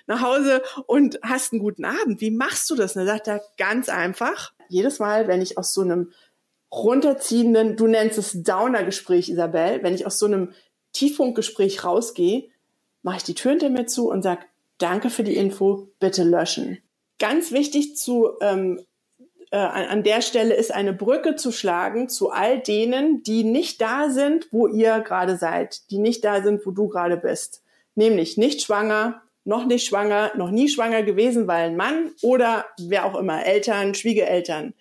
nach 0.06 0.20
Hause 0.20 0.62
und 0.86 1.18
hast 1.22 1.52
einen 1.52 1.60
guten 1.60 1.84
Abend. 1.84 2.20
Wie 2.20 2.30
machst 2.30 2.68
du 2.70 2.74
das? 2.74 2.96
Und 2.96 3.02
er 3.02 3.06
sagt 3.06 3.28
er 3.28 3.42
ganz 3.56 3.88
einfach. 3.88 4.52
Jedes 4.68 4.98
Mal, 4.98 5.28
wenn 5.28 5.42
ich 5.42 5.58
aus 5.58 5.72
so 5.72 5.82
einem 5.82 6.12
runterziehenden, 6.72 7.76
du 7.76 7.86
nennst 7.86 8.18
es 8.18 8.42
Downer-Gespräch, 8.42 9.28
Isabel, 9.28 9.82
wenn 9.82 9.94
ich 9.94 10.06
aus 10.06 10.18
so 10.18 10.26
einem 10.26 10.52
Tiefpunktgespräch 10.92 11.84
rausgehe, 11.84 12.48
mache 13.02 13.18
ich 13.18 13.24
die 13.24 13.34
Tür 13.34 13.52
hinter 13.52 13.70
mir 13.70 13.86
zu 13.86 14.10
und 14.10 14.22
sage, 14.22 14.44
danke 14.78 15.10
für 15.10 15.22
die 15.22 15.36
Info, 15.36 15.88
bitte 16.00 16.24
löschen. 16.24 16.78
Ganz 17.18 17.52
wichtig 17.52 17.96
zu 17.96 18.30
ähm, 18.40 18.80
äh, 19.50 19.56
an 19.56 20.02
der 20.02 20.22
Stelle 20.22 20.54
ist 20.54 20.72
eine 20.72 20.92
Brücke 20.92 21.36
zu 21.36 21.52
schlagen 21.52 22.08
zu 22.08 22.30
all 22.30 22.60
denen, 22.60 23.22
die 23.22 23.44
nicht 23.44 23.80
da 23.80 24.10
sind, 24.10 24.48
wo 24.52 24.66
ihr 24.66 25.00
gerade 25.00 25.36
seid, 25.36 25.90
die 25.90 25.98
nicht 25.98 26.24
da 26.24 26.42
sind, 26.42 26.64
wo 26.66 26.70
du 26.70 26.88
gerade 26.88 27.16
bist. 27.16 27.62
Nämlich 27.94 28.36
nicht 28.36 28.62
schwanger, 28.62 29.22
noch 29.44 29.66
nicht 29.66 29.86
schwanger, 29.86 30.32
noch 30.36 30.50
nie 30.50 30.68
schwanger 30.68 31.02
gewesen, 31.02 31.46
weil 31.46 31.70
ein 31.70 31.76
Mann 31.76 32.12
oder 32.22 32.64
wer 32.78 33.04
auch 33.04 33.18
immer, 33.18 33.44
Eltern, 33.44 33.94
Schwiegereltern 33.94 34.74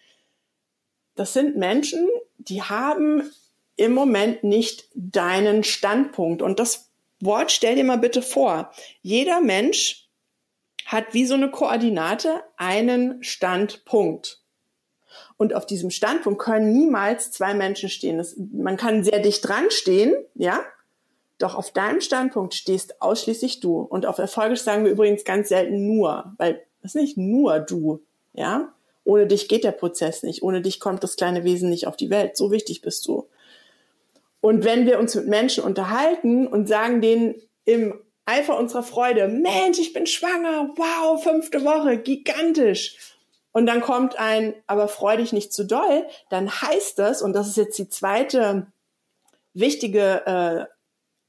das 1.15 1.33
sind 1.33 1.57
Menschen, 1.57 2.07
die 2.37 2.61
haben 2.61 3.31
im 3.75 3.93
Moment 3.93 4.43
nicht 4.43 4.87
deinen 4.93 5.63
Standpunkt. 5.63 6.41
Und 6.41 6.59
das 6.59 6.91
Wort 7.19 7.51
stell 7.51 7.75
dir 7.75 7.83
mal 7.83 7.97
bitte 7.97 8.21
vor. 8.21 8.71
Jeder 9.01 9.41
Mensch 9.41 10.09
hat 10.85 11.13
wie 11.13 11.25
so 11.25 11.35
eine 11.35 11.49
Koordinate 11.49 12.43
einen 12.57 13.23
Standpunkt. 13.23 14.42
Und 15.37 15.53
auf 15.53 15.65
diesem 15.65 15.89
Standpunkt 15.89 16.39
können 16.39 16.71
niemals 16.71 17.31
zwei 17.31 17.53
Menschen 17.53 17.89
stehen. 17.89 18.17
Das, 18.17 18.35
man 18.53 18.77
kann 18.77 19.03
sehr 19.03 19.19
dicht 19.19 19.47
dran 19.47 19.69
stehen, 19.69 20.15
ja. 20.35 20.59
Doch 21.39 21.55
auf 21.55 21.71
deinem 21.71 21.99
Standpunkt 21.99 22.53
stehst 22.53 23.01
ausschließlich 23.01 23.59
du. 23.59 23.79
Und 23.79 24.05
auf 24.05 24.17
Erfolgisch 24.17 24.61
sagen 24.61 24.85
wir 24.85 24.91
übrigens 24.91 25.25
ganz 25.25 25.49
selten 25.49 25.85
nur, 25.85 26.33
weil 26.37 26.61
das 26.81 26.95
ist 26.95 27.01
nicht 27.01 27.17
nur 27.17 27.59
du, 27.59 28.01
ja. 28.33 28.73
Ohne 29.05 29.27
dich 29.27 29.49
geht 29.49 29.63
der 29.63 29.71
Prozess 29.71 30.23
nicht. 30.23 30.43
Ohne 30.43 30.61
dich 30.61 30.79
kommt 30.79 31.03
das 31.03 31.17
kleine 31.17 31.43
Wesen 31.43 31.69
nicht 31.69 31.87
auf 31.87 31.97
die 31.97 32.09
Welt. 32.09 32.37
So 32.37 32.51
wichtig 32.51 32.81
bist 32.81 33.05
du. 33.07 33.27
Und 34.39 34.63
wenn 34.63 34.85
wir 34.85 34.99
uns 34.99 35.15
mit 35.15 35.27
Menschen 35.27 35.63
unterhalten 35.63 36.47
und 36.47 36.67
sagen 36.67 37.01
denen 37.01 37.35
im 37.65 37.93
Eifer 38.25 38.57
unserer 38.57 38.83
Freude, 38.83 39.27
Mensch, 39.27 39.79
ich 39.79 39.93
bin 39.93 40.05
schwanger, 40.05 40.69
wow, 40.75 41.21
fünfte 41.21 41.63
Woche, 41.65 41.97
gigantisch. 41.97 43.12
Und 43.53 43.67
dann 43.67 43.81
kommt 43.81 44.19
ein, 44.19 44.55
aber 44.67 44.87
freu 44.87 45.15
dich 45.17 45.31
nicht 45.31 45.53
zu 45.53 45.63
doll, 45.63 46.05
dann 46.29 46.49
heißt 46.49 46.99
das, 46.99 47.21
und 47.21 47.33
das 47.33 47.47
ist 47.47 47.57
jetzt 47.57 47.77
die 47.77 47.87
zweite 47.87 48.67
wichtige, 49.53 50.25
äh, 50.25 50.65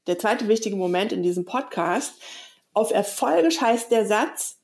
der 0.07 0.19
zweite 0.19 0.47
wichtige 0.47 0.75
Moment 0.75 1.13
in 1.13 1.23
diesem 1.23 1.45
Podcast, 1.45 2.13
auf 2.73 2.91
Erfolgisch 2.91 3.61
heißt 3.61 3.91
der 3.91 4.05
Satz, 4.05 4.59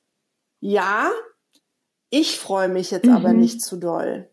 ja, 0.59 1.09
ich 2.09 2.39
freue 2.39 2.67
mich 2.67 2.91
jetzt 2.91 3.05
mhm. 3.05 3.15
aber 3.15 3.31
nicht 3.31 3.61
zu 3.61 3.77
doll. 3.77 4.29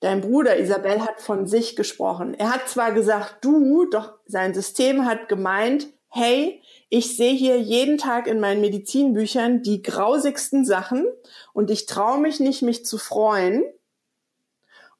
Dein 0.00 0.20
Bruder 0.20 0.58
Isabel 0.58 1.02
hat 1.02 1.20
von 1.20 1.46
sich 1.46 1.76
gesprochen. 1.76 2.34
Er 2.34 2.52
hat 2.52 2.68
zwar 2.68 2.90
gesagt, 2.92 3.44
du, 3.44 3.84
doch 3.88 4.18
sein 4.26 4.52
System 4.52 5.06
hat 5.06 5.28
gemeint, 5.28 5.86
hey, 6.12 6.62
ich 6.90 7.16
sehe 7.16 7.32
hier 7.32 7.58
jeden 7.58 7.96
Tag 7.96 8.26
in 8.26 8.38
meinen 8.38 8.60
Medizinbüchern 8.60 9.62
die 9.62 9.82
grausigsten 9.82 10.64
Sachen 10.64 11.06
und 11.54 11.70
ich 11.70 11.86
traue 11.86 12.20
mich 12.20 12.38
nicht, 12.38 12.60
mich 12.62 12.84
zu 12.84 12.98
freuen. 12.98 13.64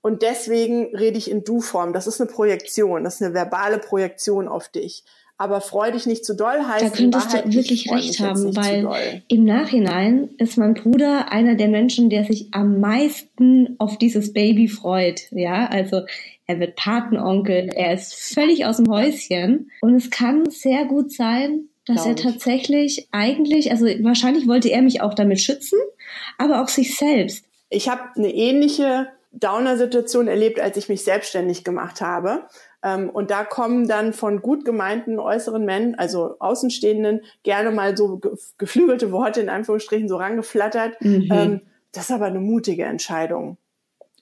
Und 0.00 0.22
deswegen 0.22 0.96
rede 0.96 1.18
ich 1.18 1.30
in 1.30 1.44
Du-Form. 1.44 1.92
Das 1.92 2.06
ist 2.06 2.20
eine 2.20 2.30
Projektion, 2.30 3.04
das 3.04 3.16
ist 3.16 3.22
eine 3.22 3.34
verbale 3.34 3.78
Projektion 3.78 4.48
auf 4.48 4.68
dich 4.68 5.04
aber 5.42 5.60
freu 5.60 5.90
dich 5.90 6.06
nicht 6.06 6.24
zu 6.24 6.36
doll 6.36 6.64
heißt. 6.64 6.84
Da 6.84 6.88
könntest 6.90 7.32
du 7.34 7.52
wirklich 7.52 7.90
recht 7.90 8.20
haben, 8.20 8.54
weil 8.54 9.22
im 9.26 9.44
Nachhinein 9.44 10.28
ist 10.38 10.56
mein 10.56 10.74
Bruder 10.74 11.32
einer 11.32 11.56
der 11.56 11.66
Menschen, 11.66 12.10
der 12.10 12.22
sich 12.22 12.46
am 12.52 12.78
meisten 12.78 13.74
auf 13.80 13.98
dieses 13.98 14.32
Baby 14.32 14.68
freut. 14.68 15.22
Ja, 15.32 15.66
also 15.66 16.02
er 16.46 16.60
wird 16.60 16.76
Patenonkel, 16.76 17.70
er 17.74 17.94
ist 17.94 18.14
völlig 18.14 18.66
aus 18.66 18.76
dem 18.76 18.88
Häuschen 18.88 19.72
und 19.80 19.96
es 19.96 20.10
kann 20.10 20.48
sehr 20.48 20.84
gut 20.84 21.10
sein, 21.10 21.62
dass 21.86 22.06
er 22.06 22.14
tatsächlich 22.14 23.08
eigentlich, 23.10 23.72
also 23.72 23.86
wahrscheinlich 23.86 24.46
wollte 24.46 24.70
er 24.70 24.82
mich 24.82 25.00
auch 25.00 25.14
damit 25.14 25.40
schützen, 25.40 25.80
aber 26.38 26.62
auch 26.62 26.68
sich 26.68 26.96
selbst. 26.96 27.44
Ich 27.68 27.88
habe 27.88 28.02
eine 28.14 28.32
ähnliche 28.32 29.08
Downer-Situation 29.32 30.28
erlebt, 30.28 30.60
als 30.60 30.76
ich 30.76 30.88
mich 30.88 31.02
selbstständig 31.02 31.64
gemacht 31.64 32.00
habe. 32.00 32.44
Ähm, 32.82 33.10
und 33.10 33.30
da 33.30 33.44
kommen 33.44 33.88
dann 33.88 34.12
von 34.12 34.42
gut 34.42 34.64
gemeinten 34.64 35.18
äußeren 35.18 35.64
Männern, 35.64 35.94
also 35.96 36.36
Außenstehenden, 36.38 37.22
gerne 37.42 37.70
mal 37.70 37.96
so 37.96 38.20
geflügelte 38.58 39.12
Worte 39.12 39.40
in 39.40 39.48
Anführungsstrichen 39.48 40.08
so 40.08 40.16
rangeflattert. 40.16 41.00
Mhm. 41.00 41.28
Ähm, 41.32 41.60
das 41.92 42.04
ist 42.04 42.10
aber 42.10 42.26
eine 42.26 42.40
mutige 42.40 42.84
Entscheidung. 42.84 43.58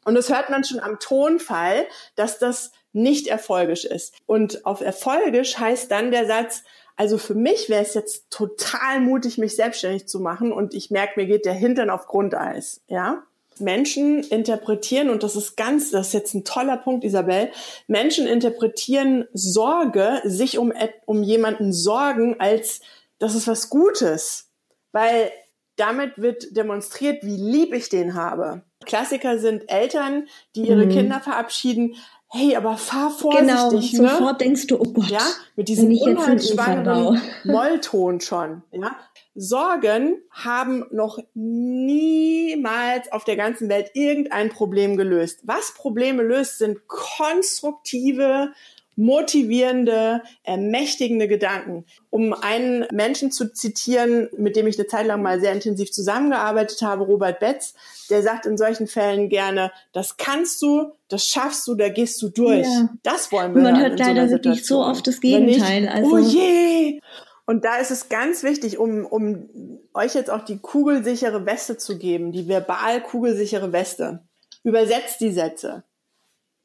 Und 0.05 0.15
das 0.15 0.29
hört 0.29 0.51
man 0.51 0.65
schon 0.65 0.81
am 0.81 0.99
Tonfall, 0.99 1.87
dass 2.17 2.39
das 2.39 2.73
nicht 2.93 3.29
erfolgisch 3.29 3.85
ist. 3.85 4.15
Und 4.27 4.67
auf 4.67 4.81
erfolgisch 4.81 5.59
heißt 5.59 5.91
dann 5.91 6.11
der 6.11 6.27
Satz, 6.27 6.65
also 6.97 7.17
für 7.17 7.35
mich 7.35 7.69
wäre 7.69 7.83
es 7.83 7.95
jetzt 7.95 8.31
total 8.31 9.01
mutig, 9.01 9.39
mich 9.39 9.57
selbstständig 9.57 10.07
zu 10.07 10.21
machen 10.21 10.53
und 10.53 10.75
ich 10.75 10.91
merke, 10.91 11.19
mir 11.19 11.27
geht 11.27 11.47
der 11.47 11.55
Hintern 11.55 11.89
auf 11.89 12.07
Grundeis, 12.07 12.83
ja. 12.89 13.23
Menschen 13.61 14.23
interpretieren, 14.25 15.11
und 15.11 15.23
das 15.23 15.37
ist 15.37 15.57
ganz, 15.57 15.91
das 15.91 16.09
ist 16.09 16.13
jetzt 16.13 16.35
ein 16.35 16.45
toller 16.45 16.77
Punkt, 16.77 17.05
Isabel, 17.05 17.51
Menschen 17.87 18.27
interpretieren 18.27 19.27
Sorge, 19.33 20.21
sich 20.25 20.59
um, 20.59 20.73
um 21.07 21.23
jemanden 21.23 21.73
sorgen, 21.73 22.37
als 22.39 22.81
das 23.19 23.35
ist 23.35 23.47
was 23.47 23.71
Gutes. 23.71 24.51
Weil 24.93 25.31
damit 25.77 26.19
wird 26.21 26.57
demonstriert, 26.57 27.25
wie 27.25 27.37
lieb 27.37 27.73
ich 27.73 27.89
den 27.89 28.15
habe. 28.15 28.63
Klassiker 28.85 29.39
sind 29.39 29.71
Eltern, 29.71 30.27
die 30.55 30.69
ihre 30.69 30.87
mhm. 30.87 30.91
Kinder 30.91 31.21
verabschieden. 31.21 31.97
Hey, 32.33 32.55
aber 32.55 32.77
fahr 32.77 33.11
vorsichtig, 33.11 33.93
genau, 33.93 34.05
ne? 34.05 34.11
sofort 34.11 34.41
denkst 34.41 34.69
du, 34.69 34.81
oh 34.81 34.93
Gott. 34.93 35.11
Ja, 35.11 35.27
mit 35.57 35.69
diesem 35.69 35.93
unheilschwangeren 35.93 37.21
Mollton 37.45 38.21
schon, 38.21 38.63
ja. 38.71 38.97
Sorgen 39.35 40.23
haben 40.31 40.85
noch 40.91 41.19
niemals 41.35 43.11
auf 43.11 43.25
der 43.25 43.37
ganzen 43.37 43.69
Welt 43.69 43.91
irgendein 43.95 44.51
Problem 44.51 44.97
gelöst. 44.97 45.41
Was 45.45 45.75
Probleme 45.75 46.23
löst, 46.23 46.59
sind 46.59 46.87
konstruktive, 46.87 48.53
motivierende, 49.01 50.23
ermächtigende 50.43 51.27
Gedanken. 51.27 51.87
Um 52.11 52.35
einen 52.35 52.87
Menschen 52.93 53.33
zu 53.33 53.51
zitieren, 53.51 54.29
mit 54.37 54.57
dem 54.57 54.67
ich 54.67 54.79
eine 54.79 54.87
Zeit 54.87 55.07
lang 55.07 55.23
mal 55.23 55.41
sehr 55.41 55.53
intensiv 55.53 55.91
zusammengearbeitet 55.91 56.83
habe, 56.83 57.05
Robert 57.05 57.41
Betz, 57.41 57.75
der 58.11 58.23
sagt 58.23 58.45
in 58.45 58.59
solchen 58.59 58.87
Fällen 58.87 59.31
gerne, 59.31 59.73
das 59.93 60.19
kannst 60.19 60.61
du, 60.61 60.93
das 61.09 61.27
schaffst 61.27 61.67
du, 61.67 61.75
da 61.75 61.89
gehst 61.89 62.21
du 62.21 62.29
durch. 62.29 62.67
Ja. 62.67 62.91
Das 63.03 63.33
wollen 63.33 63.55
wir. 63.55 63.63
Man 63.63 63.81
hört 63.81 63.99
leider 63.99 64.27
so 64.27 64.33
wirklich 64.33 64.67
so 64.67 64.85
oft 64.85 65.07
das 65.07 65.21
Gegenteil. 65.21 65.81
Nicht, 65.81 65.91
also, 65.91 66.11
oh 66.11 66.19
je, 66.19 67.01
und 67.47 67.65
da 67.65 67.79
ist 67.79 67.91
es 67.91 68.11
ganz 68.11 68.43
wichtig, 68.43 68.79
um, 68.79 69.07
um 69.07 69.49
euch 69.95 70.15
jetzt 70.15 70.31
auch 70.31 70.45
die 70.45 70.59
kugelsichere 70.59 71.47
Weste 71.47 71.79
zu 71.79 71.99
geben, 71.99 72.33
die 72.33 72.49
verbal 72.49 73.03
kugelsichere 73.03 73.73
Weste. 73.73 74.21
Übersetzt 74.63 75.21
die 75.21 75.33
Sätze. 75.33 75.85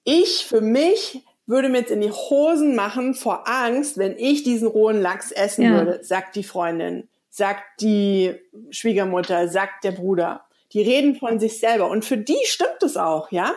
Ich 0.03 0.45
für 0.45 0.61
mich 0.61 1.23
würde 1.47 1.69
mir 1.69 1.79
jetzt 1.79 1.91
in 1.91 2.01
die 2.01 2.11
Hosen 2.11 2.75
machen 2.75 3.13
vor 3.13 3.47
Angst, 3.47 3.97
wenn 3.97 4.17
ich 4.17 4.43
diesen 4.43 4.67
rohen 4.67 5.01
Lachs 5.01 5.31
essen 5.31 5.63
ja. 5.63 5.71
würde, 5.71 6.03
sagt 6.03 6.35
die 6.35 6.43
Freundin, 6.43 7.07
sagt 7.29 7.81
die 7.81 8.35
Schwiegermutter, 8.71 9.47
sagt 9.47 9.83
der 9.83 9.91
Bruder. 9.91 10.45
Die 10.73 10.81
reden 10.81 11.15
von 11.15 11.39
sich 11.39 11.59
selber. 11.59 11.89
Und 11.89 12.03
für 12.03 12.17
die 12.17 12.37
stimmt 12.45 12.81
es 12.81 12.97
auch, 12.97 13.31
ja. 13.31 13.53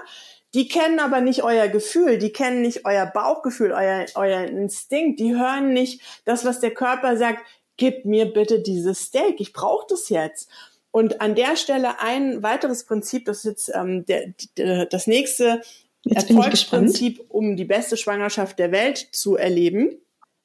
Die 0.54 0.68
kennen 0.68 0.99
aber 0.99 1.21
nicht 1.21 1.42
euer 1.42 1.68
Gefühl, 1.68 2.18
die 2.18 2.33
kennen 2.33 2.62
nicht 2.62 2.87
euer 2.87 3.07
Bauchgefühl, 3.07 3.73
euer, 3.73 4.07
euer 4.14 4.45
Instinkt, 4.45 5.21
die 5.21 5.35
hören 5.35 5.75
nicht 5.75 6.00
das, 6.25 6.45
was 6.45 6.61
der 6.61 6.73
Körper 6.73 7.18
sagt, 7.18 7.45
gib 7.76 8.07
mir 8.07 8.33
bitte 8.33 8.61
dieses 8.61 9.02
Steak, 9.07 9.40
ich 9.40 9.52
brauche 9.52 9.87
das 9.90 10.09
jetzt. 10.09 10.49
Und 10.90 11.21
an 11.21 11.35
der 11.35 11.57
Stelle 11.57 12.00
ein 12.00 12.42
weiteres 12.42 12.85
Prinzip, 12.85 13.26
das 13.26 13.38
ist 13.38 13.45
jetzt 13.45 13.73
ähm, 13.75 14.07
der, 14.07 14.33
der, 14.57 14.87
das 14.87 15.07
nächste 15.07 15.61
Erfolgsprinzip, 16.05 17.25
um 17.28 17.57
die 17.57 17.64
beste 17.64 17.97
Schwangerschaft 17.97 18.59
der 18.59 18.73
Welt 18.73 19.09
zu 19.12 19.37
erleben. 19.37 20.00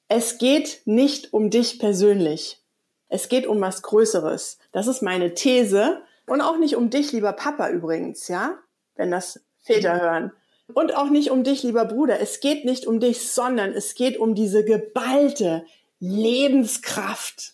Es 0.07 0.37
geht 0.37 0.81
nicht 0.85 1.33
um 1.33 1.49
dich 1.49 1.79
persönlich. 1.79 2.59
Es 3.07 3.29
geht 3.29 3.45
um 3.45 3.61
was 3.61 3.81
Größeres. 3.81 4.57
Das 4.71 4.87
ist 4.87 5.01
meine 5.01 5.33
These. 5.33 6.01
Und 6.25 6.41
auch 6.41 6.57
nicht 6.57 6.75
um 6.75 6.89
dich, 6.89 7.11
lieber 7.11 7.33
Papa 7.33 7.69
übrigens, 7.69 8.27
ja? 8.27 8.57
Wenn 8.95 9.11
das 9.11 9.41
Väter 9.61 10.01
hören. 10.01 10.31
Und 10.73 10.95
auch 10.95 11.09
nicht 11.09 11.29
um 11.29 11.43
dich, 11.43 11.63
lieber 11.63 11.85
Bruder. 11.85 12.19
Es 12.19 12.39
geht 12.39 12.65
nicht 12.65 12.87
um 12.87 12.99
dich, 12.99 13.29
sondern 13.29 13.71
es 13.71 13.95
geht 13.95 14.17
um 14.17 14.33
diese 14.33 14.63
geballte 14.63 15.65
Lebenskraft, 15.99 17.53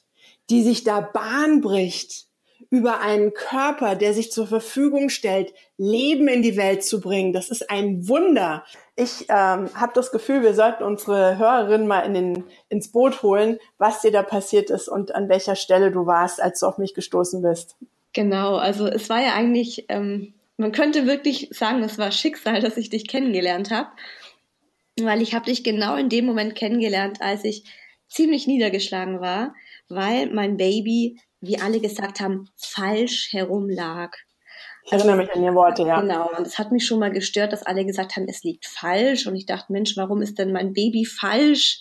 die 0.49 0.63
sich 0.63 0.83
da 0.83 1.01
Bahn 1.01 1.61
bricht 1.61 2.28
über 2.69 3.01
einen 3.01 3.33
Körper, 3.33 3.95
der 3.95 4.13
sich 4.13 4.31
zur 4.31 4.45
Verfügung 4.45 5.09
stellt, 5.09 5.53
Leben 5.77 6.27
in 6.27 6.43
die 6.43 6.55
Welt 6.55 6.83
zu 6.83 7.01
bringen. 7.01 7.33
Das 7.33 7.49
ist 7.49 7.69
ein 7.69 8.07
Wunder. 8.07 8.63
Ich 8.95 9.21
ähm, 9.29 9.69
habe 9.73 9.91
das 9.95 10.11
Gefühl, 10.11 10.43
wir 10.43 10.53
sollten 10.53 10.83
unsere 10.83 11.37
Hörerinnen 11.37 11.87
mal 11.87 12.01
in 12.01 12.13
den, 12.13 12.43
ins 12.69 12.91
Boot 12.91 13.23
holen, 13.23 13.57
was 13.79 14.01
dir 14.01 14.11
da 14.11 14.21
passiert 14.21 14.69
ist 14.69 14.87
und 14.87 15.15
an 15.15 15.29
welcher 15.29 15.55
Stelle 15.55 15.91
du 15.91 16.05
warst, 16.05 16.41
als 16.41 16.59
du 16.59 16.67
auf 16.67 16.77
mich 16.77 16.93
gestoßen 16.93 17.41
bist. 17.41 17.75
Genau, 18.13 18.55
also 18.55 18.87
es 18.87 19.09
war 19.09 19.21
ja 19.21 19.33
eigentlich, 19.33 19.85
ähm, 19.89 20.33
man 20.57 20.71
könnte 20.71 21.07
wirklich 21.07 21.49
sagen, 21.51 21.81
es 21.81 21.97
war 21.97 22.11
Schicksal, 22.11 22.61
dass 22.61 22.77
ich 22.77 22.89
dich 22.89 23.07
kennengelernt 23.07 23.71
habe, 23.71 23.89
weil 25.01 25.21
ich 25.21 25.33
habe 25.33 25.45
dich 25.45 25.63
genau 25.63 25.95
in 25.95 26.09
dem 26.09 26.25
Moment 26.25 26.55
kennengelernt, 26.55 27.21
als 27.21 27.45
ich 27.45 27.63
ziemlich 28.07 28.47
niedergeschlagen 28.47 29.21
war, 29.21 29.55
weil 29.87 30.31
mein 30.31 30.57
Baby 30.57 31.19
wie 31.41 31.59
alle 31.59 31.79
gesagt 31.79 32.19
haben, 32.19 32.49
falsch 32.55 33.31
herumlag. 33.31 34.15
Ich 34.85 34.93
erinnere 34.93 35.17
mich 35.17 35.31
an 35.31 35.43
Ihre 35.43 35.55
Worte, 35.55 35.83
ja. 35.83 36.01
Genau, 36.01 36.29
und 36.35 36.47
es 36.47 36.57
hat 36.57 36.71
mich 36.71 36.85
schon 36.85 36.99
mal 36.99 37.11
gestört, 37.11 37.53
dass 37.53 37.63
alle 37.63 37.85
gesagt 37.85 38.15
haben, 38.15 38.27
es 38.27 38.43
liegt 38.43 38.65
falsch. 38.65 39.27
Und 39.27 39.35
ich 39.35 39.45
dachte, 39.45 39.71
Mensch, 39.71 39.95
warum 39.97 40.21
ist 40.21 40.39
denn 40.39 40.51
mein 40.51 40.73
Baby 40.73 41.05
falsch? 41.05 41.79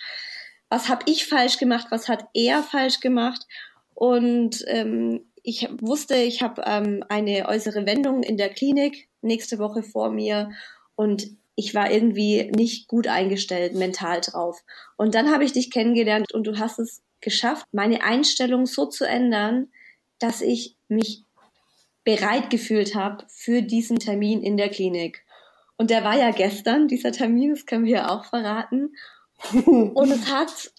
Was 0.69 0.89
habe 0.89 1.05
ich 1.07 1.27
falsch 1.27 1.59
gemacht? 1.59 1.87
Was 1.91 2.09
hat 2.09 2.27
er 2.35 2.63
falsch 2.63 3.01
gemacht? 3.01 3.47
Und 3.95 4.65
ähm, 4.67 5.25
ich 5.43 5.69
wusste, 5.81 6.17
ich 6.17 6.43
habe 6.43 6.63
ähm, 6.67 7.03
eine 7.09 7.49
äußere 7.49 7.87
Wendung 7.87 8.23
in 8.23 8.37
der 8.37 8.51
Klinik 8.51 9.09
nächste 9.23 9.59
Woche 9.59 9.83
vor 9.83 10.11
mir 10.11 10.51
und 10.95 11.27
ich 11.55 11.75
war 11.75 11.91
irgendwie 11.91 12.53
nicht 12.55 12.87
gut 12.87 13.09
eingestellt 13.09 13.75
mental 13.75 14.21
drauf. 14.21 14.63
Und 14.97 15.15
dann 15.15 15.33
habe 15.33 15.45
ich 15.45 15.53
dich 15.53 15.73
kennengelernt 15.73 16.33
und 16.33 16.47
du 16.47 16.59
hast 16.59 16.79
es 16.79 17.03
geschafft, 17.21 17.67
meine 17.73 18.03
Einstellung 18.03 18.67
so 18.67 18.87
zu 18.87 19.05
ändern, 19.05 19.69
dass 20.19 20.41
ich 20.41 20.77
mich 20.89 21.25
bereit 22.05 22.51
gefühlt 22.51 22.95
habe 22.95 23.25
für 23.29 23.63
diesen 23.63 23.99
Termin 23.99 24.43
in 24.43 24.57
der 24.57 24.71
Klinik. 24.71 25.25
Und 25.77 25.91
der 25.91 26.05
war 26.05 26.17
ja 26.17 26.31
gestern, 26.31 26.89
dieser 26.89 27.13
Termin, 27.13 27.51
das 27.51 27.67
können 27.67 27.85
wir 27.85 27.93
ja 27.93 28.09
auch 28.09 28.25
verraten. 28.25 28.95
Und 29.65 30.11
es 30.11 30.31
hat 30.31 30.73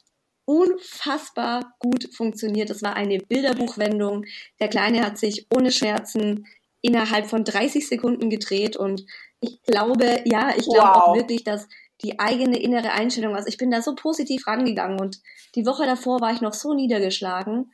unfassbar 0.45 1.75
gut 1.79 2.09
funktioniert. 2.13 2.71
Es 2.71 2.81
war 2.81 2.95
eine 2.95 3.19
Bilderbuchwendung. 3.19 4.25
Der 4.59 4.67
Kleine 4.67 5.05
hat 5.05 5.19
sich 5.19 5.45
ohne 5.55 5.71
Schmerzen 5.71 6.47
innerhalb 6.81 7.27
von 7.27 7.43
30 7.43 7.87
Sekunden 7.87 8.29
gedreht 8.29 8.75
und 8.75 9.05
ich 9.41 9.61
glaube, 9.63 10.21
ja, 10.25 10.49
ich 10.57 10.65
glaube 10.65 10.89
wow. 10.89 10.97
auch 10.97 11.15
wirklich, 11.15 11.43
dass 11.43 11.67
die 12.01 12.19
eigene 12.19 12.59
innere 12.59 12.91
Einstellung. 12.91 13.35
Also 13.35 13.47
ich 13.47 13.57
bin 13.57 13.71
da 13.71 13.81
so 13.81 13.95
positiv 13.95 14.47
rangegangen 14.47 14.99
und 14.99 15.19
die 15.55 15.65
Woche 15.65 15.85
davor 15.85 16.21
war 16.21 16.31
ich 16.31 16.41
noch 16.41 16.53
so 16.53 16.73
niedergeschlagen 16.73 17.71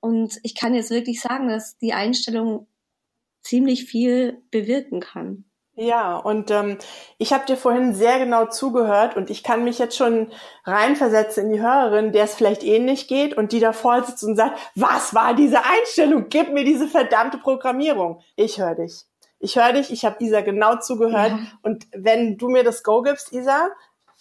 und 0.00 0.38
ich 0.42 0.54
kann 0.54 0.74
jetzt 0.74 0.90
wirklich 0.90 1.20
sagen, 1.20 1.48
dass 1.48 1.78
die 1.78 1.94
Einstellung 1.94 2.66
ziemlich 3.42 3.84
viel 3.84 4.42
bewirken 4.50 5.00
kann. 5.00 5.44
Ja, 5.76 6.16
und 6.16 6.52
ähm, 6.52 6.78
ich 7.18 7.32
habe 7.32 7.46
dir 7.46 7.56
vorhin 7.56 7.94
sehr 7.94 8.20
genau 8.20 8.46
zugehört 8.46 9.16
und 9.16 9.28
ich 9.28 9.42
kann 9.42 9.64
mich 9.64 9.80
jetzt 9.80 9.96
schon 9.96 10.30
reinversetzen 10.64 11.46
in 11.46 11.52
die 11.54 11.60
Hörerin, 11.60 12.12
der 12.12 12.24
es 12.24 12.34
vielleicht 12.34 12.62
ähnlich 12.62 13.08
geht 13.08 13.36
und 13.36 13.50
die 13.50 13.58
davor 13.58 14.04
sitzt 14.04 14.22
und 14.22 14.36
sagt, 14.36 14.60
was 14.76 15.14
war 15.14 15.34
diese 15.34 15.64
Einstellung? 15.64 16.26
Gib 16.28 16.52
mir 16.52 16.64
diese 16.64 16.86
verdammte 16.86 17.38
Programmierung. 17.38 18.20
Ich 18.36 18.60
höre 18.60 18.76
dich 18.76 19.06
ich 19.44 19.56
höre 19.56 19.74
dich, 19.74 19.92
ich 19.92 20.04
habe 20.04 20.16
Isa 20.24 20.40
genau 20.40 20.76
zugehört. 20.76 21.30
Ja. 21.30 21.38
Und 21.62 21.86
wenn 21.94 22.38
du 22.38 22.48
mir 22.48 22.64
das 22.64 22.82
Go 22.82 23.02
gibst, 23.02 23.32
Isa, 23.32 23.68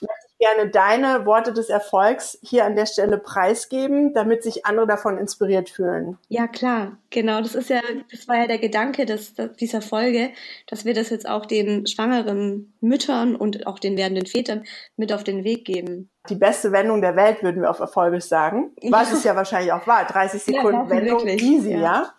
möchte 0.01 0.27
ich 0.27 0.37
gerne 0.37 0.69
deine 0.69 1.25
Worte 1.25 1.53
des 1.53 1.69
Erfolgs 1.69 2.37
hier 2.41 2.65
an 2.65 2.75
der 2.75 2.85
Stelle 2.85 3.17
preisgeben, 3.17 4.13
damit 4.13 4.43
sich 4.43 4.65
andere 4.65 4.85
davon 4.85 5.17
inspiriert 5.17 5.69
fühlen. 5.69 6.17
Ja, 6.27 6.47
klar, 6.47 6.97
genau. 7.09 7.39
Das 7.39 7.55
ist 7.55 7.69
ja, 7.69 7.81
das 8.11 8.27
war 8.27 8.37
ja 8.37 8.47
der 8.47 8.59
Gedanke 8.59 9.05
des, 9.05 9.33
dieser 9.59 9.81
Folge, 9.81 10.31
dass 10.67 10.83
wir 10.83 10.93
das 10.93 11.09
jetzt 11.09 11.27
auch 11.27 11.45
den 11.45 11.87
schwangeren 11.87 12.73
Müttern 12.81 13.35
und 13.35 13.65
auch 13.65 13.79
den 13.79 13.97
werdenden 13.97 14.25
Vätern 14.25 14.65
mit 14.97 15.13
auf 15.13 15.23
den 15.23 15.43
Weg 15.43 15.65
geben. 15.65 16.09
Die 16.29 16.35
beste 16.35 16.71
Wendung 16.71 17.01
der 17.01 17.15
Welt, 17.15 17.43
würden 17.43 17.61
wir 17.61 17.69
auf 17.69 17.79
Erfolges 17.79 18.27
sagen. 18.27 18.73
Was 18.89 19.11
es 19.13 19.23
ja 19.23 19.35
wahrscheinlich 19.35 19.71
auch 19.71 19.87
war. 19.87 20.05
30 20.05 20.43
Sekunden 20.43 20.89
ja, 20.89 20.89
Wendung, 20.89 21.27
easy, 21.27 21.71
ja. 21.71 21.79
ja. 21.79 22.13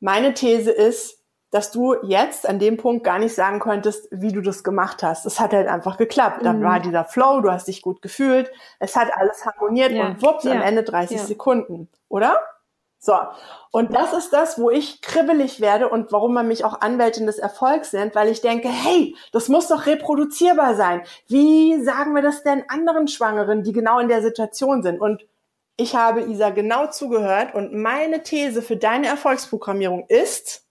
Meine 0.00 0.34
These 0.34 0.70
ist, 0.70 1.23
dass 1.54 1.70
du 1.70 1.94
jetzt 2.02 2.48
an 2.48 2.58
dem 2.58 2.76
Punkt 2.76 3.04
gar 3.04 3.20
nicht 3.20 3.32
sagen 3.32 3.60
könntest, 3.60 4.08
wie 4.10 4.32
du 4.32 4.40
das 4.40 4.64
gemacht 4.64 5.04
hast. 5.04 5.24
Es 5.24 5.38
hat 5.38 5.52
halt 5.52 5.68
einfach 5.68 5.98
geklappt. 5.98 6.40
Mhm. 6.40 6.44
Dann 6.44 6.64
war 6.64 6.80
dieser 6.80 7.04
Flow, 7.04 7.40
du 7.42 7.52
hast 7.52 7.68
dich 7.68 7.80
gut 7.80 8.02
gefühlt, 8.02 8.50
es 8.80 8.96
hat 8.96 9.16
alles 9.16 9.46
harmoniert 9.46 9.92
ja. 9.92 10.04
und 10.04 10.20
wups, 10.20 10.42
ja. 10.42 10.50
am 10.50 10.62
Ende 10.62 10.82
30 10.82 11.16
ja. 11.16 11.22
Sekunden, 11.22 11.88
oder? 12.08 12.40
So. 12.98 13.14
Und 13.70 13.94
das 13.94 14.12
ist 14.12 14.32
das, 14.32 14.58
wo 14.58 14.68
ich 14.68 15.00
kribbelig 15.00 15.60
werde 15.60 15.88
und 15.88 16.10
warum 16.10 16.34
man 16.34 16.48
mich 16.48 16.64
auch 16.64 16.80
Anwältin 16.80 17.26
des 17.26 17.38
Erfolgs 17.38 17.92
nennt, 17.92 18.16
weil 18.16 18.30
ich 18.30 18.40
denke, 18.40 18.68
hey, 18.68 19.14
das 19.30 19.48
muss 19.48 19.68
doch 19.68 19.86
reproduzierbar 19.86 20.74
sein. 20.74 21.02
Wie 21.28 21.80
sagen 21.84 22.16
wir 22.16 22.22
das 22.22 22.42
denn 22.42 22.64
anderen 22.66 23.06
Schwangeren, 23.06 23.62
die 23.62 23.72
genau 23.72 24.00
in 24.00 24.08
der 24.08 24.22
Situation 24.22 24.82
sind? 24.82 25.00
Und 25.00 25.24
ich 25.76 25.94
habe 25.94 26.22
Isa 26.22 26.50
genau 26.50 26.88
zugehört 26.88 27.54
und 27.54 27.74
meine 27.74 28.24
These 28.24 28.60
für 28.60 28.76
deine 28.76 29.06
Erfolgsprogrammierung 29.06 30.06
ist, 30.08 30.63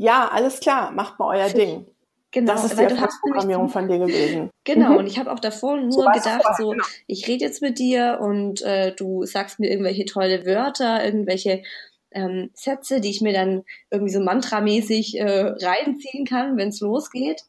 ja, 0.00 0.28
alles 0.28 0.60
klar, 0.60 0.92
macht 0.92 1.18
mal 1.18 1.36
euer 1.36 1.50
Ding. 1.50 1.86
Genau, 2.30 2.54
das 2.54 2.64
ist 2.64 2.78
die 2.78 2.84
Erfolgsprogrammierung 2.84 3.68
von 3.68 3.86
dir 3.86 3.98
gewesen. 3.98 4.48
Genau, 4.64 4.92
mhm. 4.92 4.96
und 4.96 5.06
ich 5.06 5.18
habe 5.18 5.30
auch 5.30 5.40
davor 5.40 5.76
nur 5.76 5.92
so 5.92 6.00
gedacht, 6.00 6.42
vorher, 6.42 6.54
so, 6.56 6.70
genau. 6.70 6.84
ich 7.06 7.28
rede 7.28 7.44
jetzt 7.44 7.60
mit 7.60 7.78
dir 7.78 8.18
und 8.22 8.62
äh, 8.62 8.94
du 8.94 9.26
sagst 9.26 9.58
mir 9.58 9.68
irgendwelche 9.68 10.06
tolle 10.06 10.46
Wörter, 10.46 11.04
irgendwelche 11.04 11.64
ähm, 12.12 12.48
Sätze, 12.54 13.02
die 13.02 13.10
ich 13.10 13.20
mir 13.20 13.34
dann 13.34 13.64
irgendwie 13.90 14.12
so 14.12 14.20
mantramäßig 14.20 15.18
äh, 15.18 15.54
reinziehen 15.60 16.24
kann, 16.24 16.56
wenn 16.56 16.68
es 16.68 16.80
losgeht, 16.80 17.42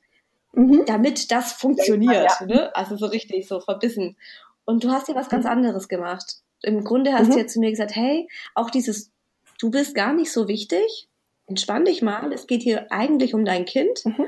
mhm. 0.51 0.83
damit 0.85 1.31
das 1.31 1.53
funktioniert. 1.53 2.31
Ja. 2.41 2.45
Ne? 2.45 2.75
Also 2.75 2.97
so 2.97 3.05
richtig, 3.05 3.47
so 3.47 3.61
verbissen. 3.61 4.17
Und 4.65 4.83
du 4.83 4.89
hast 4.89 5.07
ja 5.07 5.15
was 5.15 5.29
ganz 5.29 5.45
mhm. 5.45 5.51
anderes 5.51 5.87
gemacht. 5.87 6.41
Im 6.63 6.83
Grunde 6.83 7.13
hast 7.13 7.29
mhm. 7.29 7.31
du 7.31 7.39
ja 7.39 7.47
zu 7.47 7.61
mir 7.61 7.69
gesagt, 7.69 7.95
hey, 7.95 8.27
auch 8.55 8.69
dieses, 8.69 9.09
du 9.57 9.71
bist 9.71 9.95
gar 9.95 10.11
nicht 10.11 10.33
so 10.33 10.49
wichtig, 10.49 11.07
entspann 11.51 11.83
dich 11.83 12.01
mal, 12.01 12.31
es 12.31 12.47
geht 12.47 12.63
hier 12.63 12.91
eigentlich 12.91 13.33
um 13.33 13.43
dein 13.43 13.65
Kind. 13.65 14.05
Mhm. 14.05 14.25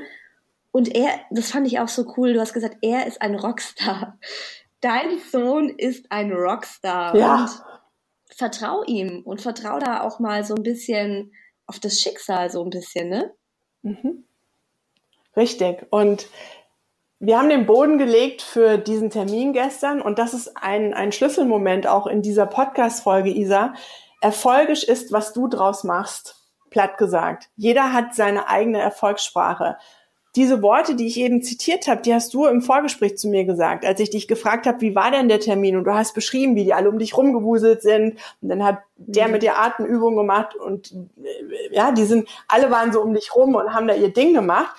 Und 0.72 0.94
er, 0.94 1.08
das 1.30 1.50
fand 1.50 1.66
ich 1.66 1.80
auch 1.80 1.88
so 1.88 2.04
cool, 2.16 2.34
du 2.34 2.40
hast 2.40 2.52
gesagt, 2.52 2.76
er 2.82 3.06
ist 3.06 3.22
ein 3.22 3.34
Rockstar. 3.34 4.18
Dein 4.80 5.18
Sohn 5.32 5.70
ist 5.70 6.12
ein 6.12 6.30
Rockstar. 6.30 7.16
Ja. 7.16 7.42
Und 7.44 7.50
vertrau 8.36 8.82
ihm 8.84 9.22
und 9.24 9.40
vertrau 9.40 9.78
da 9.78 10.02
auch 10.02 10.18
mal 10.20 10.44
so 10.44 10.54
ein 10.54 10.62
bisschen 10.62 11.32
auf 11.66 11.78
das 11.78 12.00
Schicksal, 12.00 12.50
so 12.50 12.62
ein 12.62 12.68
bisschen, 12.68 13.08
ne? 13.08 13.32
Mhm. 13.80 14.24
Richtig. 15.34 15.86
Und 15.90 16.28
wir 17.20 17.38
haben 17.38 17.48
den 17.48 17.64
Boden 17.64 17.96
gelegt 17.96 18.42
für 18.42 18.76
diesen 18.76 19.08
Termin 19.08 19.54
gestern 19.54 20.02
und 20.02 20.18
das 20.18 20.34
ist 20.34 20.54
ein, 20.56 20.92
ein 20.92 21.12
Schlüsselmoment 21.12 21.86
auch 21.86 22.06
in 22.06 22.20
dieser 22.20 22.44
Podcast-Folge, 22.44 23.30
Isa. 23.30 23.72
Erfolgisch 24.20 24.84
ist, 24.84 25.12
was 25.12 25.32
du 25.32 25.48
draus 25.48 25.84
machst 25.84 26.43
platt 26.74 26.98
gesagt. 26.98 27.50
Jeder 27.56 27.92
hat 27.92 28.16
seine 28.16 28.48
eigene 28.48 28.80
Erfolgssprache. 28.80 29.76
Diese 30.34 30.60
Worte, 30.60 30.96
die 30.96 31.06
ich 31.06 31.16
eben 31.20 31.40
zitiert 31.40 31.86
habe, 31.86 32.02
die 32.02 32.12
hast 32.12 32.34
du 32.34 32.46
im 32.46 32.62
Vorgespräch 32.62 33.16
zu 33.16 33.28
mir 33.28 33.44
gesagt, 33.44 33.86
als 33.86 34.00
ich 34.00 34.10
dich 34.10 34.26
gefragt 34.26 34.66
habe, 34.66 34.80
wie 34.80 34.96
war 34.96 35.12
denn 35.12 35.28
der 35.28 35.38
Termin? 35.38 35.76
Und 35.76 35.84
du 35.84 35.94
hast 35.94 36.14
beschrieben, 36.14 36.56
wie 36.56 36.64
die 36.64 36.74
alle 36.74 36.90
um 36.90 36.98
dich 36.98 37.16
rumgewuselt 37.16 37.82
sind. 37.82 38.18
Und 38.42 38.48
dann 38.48 38.64
hat 38.64 38.78
der 38.96 39.26
mhm. 39.26 39.32
mit 39.34 39.42
dir 39.44 39.56
Atemübungen 39.56 40.16
gemacht 40.16 40.56
und 40.56 40.92
äh, 40.92 41.76
ja, 41.76 41.92
die 41.92 42.04
sind, 42.04 42.28
alle 42.48 42.72
waren 42.72 42.92
so 42.92 43.00
um 43.00 43.14
dich 43.14 43.36
rum 43.36 43.54
und 43.54 43.72
haben 43.72 43.86
da 43.86 43.94
ihr 43.94 44.12
Ding 44.12 44.34
gemacht. 44.34 44.74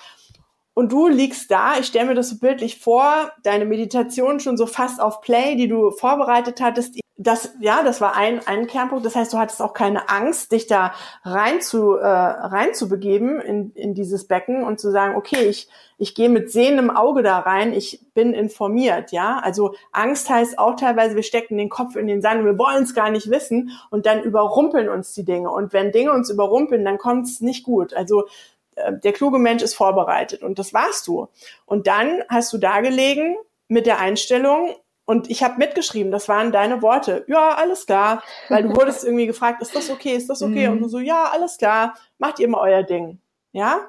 Und 0.74 0.92
du 0.92 1.08
liegst 1.08 1.50
da, 1.50 1.78
ich 1.80 1.86
stelle 1.86 2.08
mir 2.08 2.14
das 2.14 2.28
so 2.28 2.36
bildlich 2.36 2.78
vor, 2.78 3.32
deine 3.42 3.64
Meditation 3.64 4.40
schon 4.40 4.58
so 4.58 4.66
fast 4.66 5.00
auf 5.00 5.22
Play, 5.22 5.56
die 5.56 5.68
du 5.68 5.90
vorbereitet 5.92 6.60
hattest, 6.60 6.98
das, 7.18 7.54
ja, 7.60 7.82
das 7.82 8.02
war 8.02 8.14
ein, 8.14 8.46
ein 8.46 8.66
Kernpunkt. 8.66 9.06
Das 9.06 9.16
heißt, 9.16 9.32
du 9.32 9.38
hattest 9.38 9.62
auch 9.62 9.72
keine 9.72 10.10
Angst, 10.10 10.52
dich 10.52 10.66
da 10.66 10.92
rein 11.24 11.62
zu, 11.62 11.96
äh, 11.96 12.06
rein 12.06 12.74
zu 12.74 12.88
begeben 12.88 13.40
in, 13.40 13.72
in 13.72 13.94
dieses 13.94 14.26
Becken 14.26 14.64
und 14.64 14.78
zu 14.78 14.90
sagen, 14.90 15.16
okay, 15.16 15.44
ich, 15.48 15.68
ich 15.96 16.14
gehe 16.14 16.28
mit 16.28 16.52
sehendem 16.52 16.90
Auge 16.90 17.22
da 17.22 17.38
rein, 17.38 17.72
ich 17.72 18.00
bin 18.12 18.34
informiert, 18.34 19.12
ja. 19.12 19.38
Also 19.42 19.74
Angst 19.92 20.28
heißt 20.28 20.58
auch 20.58 20.76
teilweise, 20.76 21.16
wir 21.16 21.22
stecken 21.22 21.56
den 21.56 21.70
Kopf 21.70 21.96
in 21.96 22.06
den 22.06 22.20
Sand 22.20 22.40
und 22.40 22.46
wir 22.46 22.58
wollen 22.58 22.82
es 22.82 22.94
gar 22.94 23.10
nicht 23.10 23.30
wissen 23.30 23.70
und 23.90 24.04
dann 24.04 24.22
überrumpeln 24.22 24.90
uns 24.90 25.14
die 25.14 25.24
Dinge. 25.24 25.50
Und 25.50 25.72
wenn 25.72 25.92
Dinge 25.92 26.12
uns 26.12 26.28
überrumpeln, 26.28 26.84
dann 26.84 26.98
kommt 26.98 27.26
es 27.26 27.40
nicht 27.40 27.64
gut. 27.64 27.94
Also 27.94 28.26
äh, 28.74 28.92
der 28.92 29.14
kluge 29.14 29.38
Mensch 29.38 29.62
ist 29.62 29.74
vorbereitet 29.74 30.42
und 30.42 30.58
das 30.58 30.74
warst 30.74 31.06
du. 31.06 31.28
Und 31.64 31.86
dann 31.86 32.22
hast 32.28 32.52
du 32.52 32.58
da 32.58 32.82
gelegen 32.82 33.36
mit 33.68 33.86
der 33.86 34.00
Einstellung, 34.00 34.76
und 35.06 35.30
ich 35.30 35.44
habe 35.44 35.56
mitgeschrieben, 35.58 36.10
das 36.10 36.28
waren 36.28 36.50
deine 36.50 36.82
Worte. 36.82 37.24
Ja, 37.28 37.54
alles 37.54 37.86
klar. 37.86 38.22
Weil 38.48 38.64
du 38.64 38.76
wurdest 38.76 39.04
irgendwie 39.04 39.26
gefragt, 39.26 39.62
ist 39.62 39.74
das 39.74 39.88
okay, 39.88 40.14
ist 40.14 40.28
das 40.28 40.42
okay? 40.42 40.66
Mhm. 40.66 40.74
Und 40.74 40.82
du 40.82 40.88
so, 40.88 40.98
ja, 40.98 41.30
alles 41.30 41.58
klar, 41.58 41.94
macht 42.18 42.40
ihr 42.40 42.48
mal 42.48 42.60
euer 42.60 42.82
Ding. 42.82 43.20
Ja? 43.52 43.88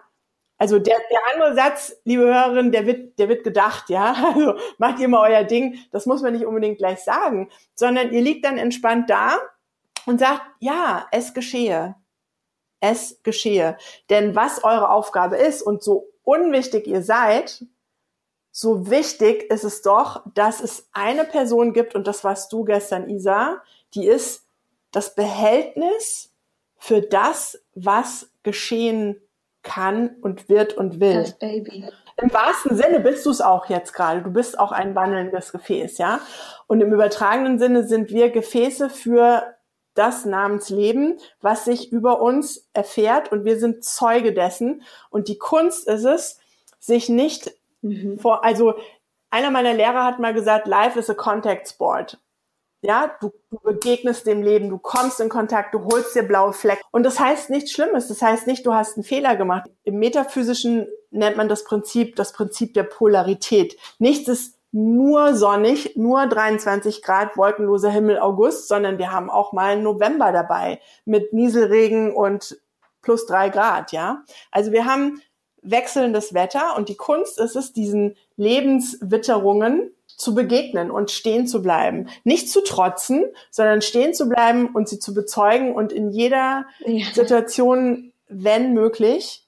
Also 0.59 0.77
der, 0.77 0.95
der 1.11 1.19
andere 1.33 1.55
Satz, 1.55 1.95
liebe 2.05 2.23
Hörerin, 2.23 2.71
der 2.71 2.85
wird, 2.85 3.17
der 3.17 3.29
wird 3.29 3.43
gedacht, 3.43 3.89
ja. 3.89 4.13
Also 4.35 4.55
macht 4.77 4.99
ihr 4.99 5.07
mal 5.07 5.29
euer 5.29 5.43
Ding. 5.43 5.79
Das 5.91 6.05
muss 6.05 6.21
man 6.21 6.33
nicht 6.33 6.45
unbedingt 6.45 6.77
gleich 6.77 7.03
sagen, 7.03 7.49
sondern 7.73 8.11
ihr 8.11 8.21
liegt 8.21 8.45
dann 8.45 8.59
entspannt 8.59 9.09
da 9.09 9.37
und 10.05 10.19
sagt, 10.19 10.43
ja, 10.59 11.07
es 11.11 11.33
geschehe. 11.33 11.95
Es 12.79 13.21
geschehe. 13.23 13.75
Denn 14.11 14.35
was 14.35 14.63
eure 14.63 14.91
Aufgabe 14.91 15.37
ist 15.37 15.63
und 15.63 15.81
so 15.81 16.09
unwichtig 16.23 16.85
ihr 16.85 17.01
seid, 17.01 17.65
so 18.59 18.89
wichtig 18.89 19.51
ist 19.51 19.63
es 19.63 19.83
doch, 19.83 20.23
dass 20.33 20.61
es 20.61 20.89
eine 20.91 21.25
Person 21.25 21.73
gibt, 21.73 21.93
und 21.93 22.07
das 22.07 22.23
warst 22.23 22.51
du 22.51 22.63
gestern, 22.63 23.07
Isa, 23.07 23.61
die 23.93 24.07
ist 24.07 24.47
das 24.91 25.13
Behältnis 25.13 26.33
für 26.75 27.01
das, 27.01 27.61
was 27.75 28.31
geschehen 28.41 29.21
kann 29.61 30.15
und 30.21 30.49
wird 30.49 30.73
und 30.73 30.99
will. 30.99 31.21
Das 31.21 31.37
Baby. 31.37 31.87
Im 32.19 32.33
wahrsten 32.33 32.75
Sinne 32.75 32.99
bist 32.99 33.23
du 33.27 33.29
es 33.29 33.41
auch 33.41 33.67
jetzt 33.67 33.93
gerade. 33.93 34.23
Du 34.23 34.31
bist 34.31 34.57
auch 34.57 34.71
ein 34.71 34.95
wandelndes 34.95 35.51
Gefäß, 35.51 35.99
ja. 35.99 36.19
Und 36.65 36.81
im 36.81 36.91
übertragenen 36.91 37.59
Sinne 37.59 37.87
sind 37.87 38.09
wir 38.09 38.31
Gefäße 38.31 38.89
für 38.89 39.43
das 39.93 40.25
Namensleben, 40.25 41.19
was 41.41 41.65
sich 41.65 41.91
über 41.91 42.23
uns 42.23 42.67
erfährt 42.73 43.31
und 43.31 43.45
wir 43.45 43.59
sind 43.59 43.83
Zeuge 43.83 44.33
dessen. 44.33 44.81
Und 45.11 45.27
die 45.27 45.37
Kunst 45.37 45.87
ist 45.87 46.05
es, 46.05 46.39
sich 46.79 47.07
nicht 47.09 47.56
Mhm. 47.81 48.19
Vor, 48.19 48.43
also 48.43 48.75
einer 49.29 49.51
meiner 49.51 49.73
Lehrer 49.73 50.03
hat 50.03 50.19
mal 50.19 50.33
gesagt, 50.33 50.67
Life 50.67 50.97
is 50.97 51.09
a 51.09 51.13
contact 51.13 51.67
sport. 51.67 52.19
Ja, 52.81 53.11
du, 53.19 53.31
du 53.49 53.57
begegnest 53.63 54.27
dem 54.27 54.43
Leben, 54.43 54.69
du 54.69 54.77
kommst 54.77 55.19
in 55.19 55.29
Kontakt, 55.29 55.73
du 55.73 55.83
holst 55.85 56.15
dir 56.15 56.23
blaue 56.23 56.53
Flecken. 56.53 56.83
Und 56.91 57.03
das 57.03 57.19
heißt 57.19 57.49
nichts 57.49 57.71
Schlimmes. 57.71 58.07
Das 58.07 58.21
heißt 58.21 58.45
nicht, 58.45 58.65
du 58.65 58.73
hast 58.73 58.97
einen 58.97 59.03
Fehler 59.03 59.35
gemacht. 59.35 59.69
Im 59.83 59.97
Metaphysischen 59.97 60.87
nennt 61.09 61.37
man 61.37 61.49
das 61.49 61.63
Prinzip 61.63 62.15
das 62.15 62.33
Prinzip 62.33 62.75
der 62.75 62.83
Polarität. 62.83 63.77
Nichts 63.97 64.27
ist 64.27 64.57
nur 64.71 65.33
sonnig, 65.33 65.95
nur 65.95 66.27
23 66.27 67.01
Grad, 67.01 67.35
wolkenloser 67.35 67.89
Himmel, 67.89 68.19
August, 68.19 68.67
sondern 68.67 68.99
wir 68.99 69.11
haben 69.11 69.29
auch 69.29 69.53
mal 69.53 69.81
November 69.81 70.31
dabei 70.31 70.79
mit 71.05 71.33
Nieselregen 71.33 72.13
und 72.13 72.59
plus 73.01 73.25
drei 73.25 73.49
Grad, 73.49 73.91
ja. 73.91 74.23
Also 74.51 74.71
wir 74.71 74.85
haben 74.85 75.21
wechselndes 75.61 76.33
Wetter 76.33 76.75
und 76.77 76.89
die 76.89 76.95
Kunst 76.95 77.39
ist 77.39 77.55
es, 77.55 77.73
diesen 77.73 78.15
Lebenswitterungen 78.37 79.91
zu 80.17 80.33
begegnen 80.33 80.89
und 80.89 81.11
stehen 81.11 81.47
zu 81.47 81.61
bleiben. 81.61 82.09
Nicht 82.23 82.49
zu 82.49 82.63
trotzen, 82.63 83.25
sondern 83.51 83.81
stehen 83.81 84.13
zu 84.13 84.27
bleiben 84.27 84.67
und 84.73 84.89
sie 84.89 84.99
zu 84.99 85.13
bezeugen 85.13 85.73
und 85.73 85.91
in 85.91 86.09
jeder 86.09 86.65
ja. 86.85 87.05
Situation, 87.13 88.13
wenn 88.27 88.73
möglich, 88.73 89.47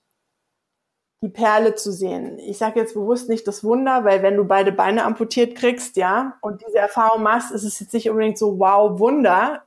die 1.21 1.29
Perle 1.29 1.75
zu 1.75 1.91
sehen. 1.91 2.39
Ich 2.39 2.57
sage 2.57 2.79
jetzt 2.79 2.93
bewusst 2.93 3.27
nicht 3.27 3.45
das 3.47 3.63
Wunder, 3.63 4.05
weil 4.05 4.21
wenn 4.21 4.37
du 4.37 4.45
beide 4.45 4.71
Beine 4.71 5.03
amputiert 5.03 5.55
kriegst, 5.55 5.97
ja, 5.97 6.37
und 6.41 6.63
diese 6.65 6.77
Erfahrung 6.77 7.23
machst, 7.23 7.51
ist 7.51 7.63
es 7.63 7.79
jetzt 7.79 7.93
nicht 7.93 8.09
unbedingt 8.09 8.37
so 8.37 8.57
wow 8.57 8.99
Wunder. 8.99 9.63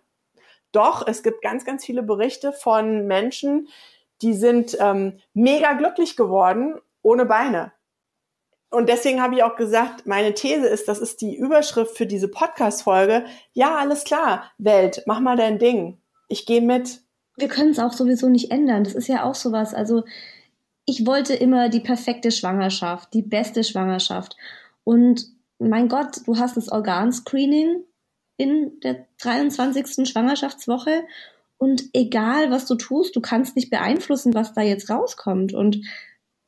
Doch, 0.71 1.07
es 1.07 1.23
gibt 1.23 1.43
ganz, 1.43 1.67
ganz 1.67 1.85
viele 1.85 2.03
Berichte 2.03 2.53
von 2.53 3.07
Menschen, 3.07 3.69
die 4.23 4.35
sind 4.35 4.77
ähm, 4.81 5.19
mega 5.35 5.73
glücklich 5.75 6.17
geworden 6.17 6.81
ohne 7.03 7.27
Beine. 7.27 7.73
Und 8.71 8.89
deswegen 8.89 9.21
habe 9.21 9.35
ich 9.35 9.43
auch 9.43 9.57
gesagt, 9.57 10.07
meine 10.07 10.33
These 10.33 10.67
ist, 10.67 10.89
das 10.89 10.99
ist 10.99 11.21
die 11.21 11.37
Überschrift 11.37 11.95
für 11.95 12.07
diese 12.07 12.29
Podcast-Folge. 12.29 13.27
Ja, 13.53 13.77
alles 13.77 14.05
klar, 14.05 14.51
Welt, 14.57 15.03
mach 15.07 15.21
mal 15.21 15.37
dein 15.37 15.59
Ding. 15.59 16.01
Ich 16.29 16.47
gehe 16.47 16.63
mit. 16.63 17.01
Wir 17.37 17.49
können 17.49 17.71
es 17.71 17.79
auch 17.79 17.93
sowieso 17.93 18.31
nicht 18.31 18.51
ändern. 18.51 18.85
Das 18.85 18.95
ist 18.95 19.09
ja 19.09 19.25
auch 19.25 19.35
sowas. 19.35 19.75
Also 19.75 20.05
ich 20.87 21.07
wollte 21.07 21.35
immer 21.35 21.69
die 21.69 21.81
perfekte 21.81 22.31
Schwangerschaft, 22.31 23.13
die 23.13 23.23
beste 23.23 23.63
Schwangerschaft. 23.63 24.37
Und 24.85 25.27
mein 25.59 25.89
Gott, 25.89 26.27
du 26.27 26.39
hast 26.39 26.57
das 26.57 26.71
Organscreening 26.71 27.85
in 28.39 28.81
der 28.81 29.07
23. 29.21 30.09
Schwangerschaftswoche 30.09 31.05
und 31.63 31.85
egal, 31.93 32.51
was 32.51 32.67
du 32.67 32.75
tust, 32.75 33.15
du 33.15 33.21
kannst 33.21 33.55
nicht 33.55 33.71
beeinflussen, 33.71 34.35
was 34.35 34.53
da 34.53 34.63
jetzt 34.63 34.91
rauskommt. 34.91 35.55
Und 35.55 35.79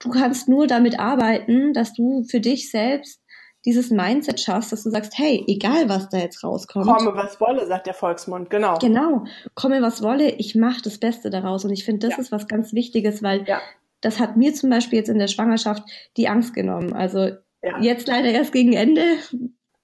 du 0.01 0.11
kannst 0.11 0.49
nur 0.49 0.67
damit 0.67 0.99
arbeiten, 0.99 1.73
dass 1.73 1.93
du 1.93 2.25
für 2.25 2.41
dich 2.41 2.69
selbst 2.69 3.21
dieses 3.65 3.93
Mindset 3.93 4.41
schaffst, 4.41 4.73
dass 4.73 4.83
du 4.83 4.91
sagst, 4.91 5.17
hey, 5.17 5.45
egal 5.47 5.89
was 5.89 6.09
da 6.09 6.19
jetzt 6.19 6.43
rauskommt. 6.43 6.87
Komme, 6.87 7.15
was 7.15 7.41
wolle, 7.41 7.65
sagt 7.69 7.87
der 7.87 7.95
Volksmund, 7.95 8.51
genau. 8.51 8.77
Genau, 8.79 9.23
komme, 9.55 9.83
was 9.83 10.03
wolle, 10.03 10.31
ich 10.33 10.57
mache 10.57 10.83
das 10.83 10.99
Beste 10.99 11.31
daraus. 11.31 11.65
Und 11.65 11.71
ich 11.71 11.85
finde, 11.85 12.09
das 12.09 12.17
ja. 12.17 12.23
ist 12.25 12.33
was 12.33 12.49
ganz 12.49 12.73
Wichtiges, 12.73 13.23
weil 13.23 13.47
ja. 13.47 13.61
das 14.01 14.19
hat 14.19 14.37
mir 14.37 14.53
zum 14.53 14.69
Beispiel 14.69 14.99
jetzt 14.99 15.11
in 15.11 15.21
der 15.21 15.29
Schwangerschaft 15.29 15.85
die 16.17 16.27
Angst 16.27 16.55
genommen. 16.55 16.93
Also 16.93 17.29
ja. 17.63 17.81
jetzt 17.81 18.09
leider 18.09 18.31
erst 18.31 18.51
gegen 18.51 18.73
Ende 18.73 19.05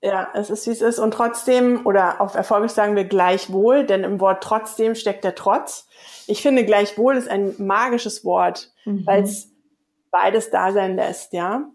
ja, 0.03 0.29
es 0.35 0.51
ist 0.51 0.67
wie 0.67 0.71
es 0.71 0.81
ist. 0.81 0.99
Und 0.99 1.13
trotzdem, 1.13 1.85
oder 1.85 2.21
auf 2.21 2.35
Erfolg 2.35 2.71
sagen 2.71 2.97
wir 2.97 3.05
gleichwohl, 3.05 3.85
denn 3.85 4.05
im 4.05 4.21
Wort 4.21 4.43
trotzdem 4.43 4.95
steckt 4.95 5.25
der 5.25 5.35
Trotz. 5.35 5.89
Ich 6.27 6.43
finde, 6.43 6.65
gleichwohl 6.65 7.17
ist 7.17 7.29
ein 7.29 7.55
magisches 7.59 8.25
Wort, 8.25 8.73
mhm. 8.85 9.07
weil 9.07 9.25
es 9.25 9.49
beides 10.11 10.51
da 10.51 10.73
sein 10.73 10.97
lässt, 10.97 11.33
ja. 11.33 11.71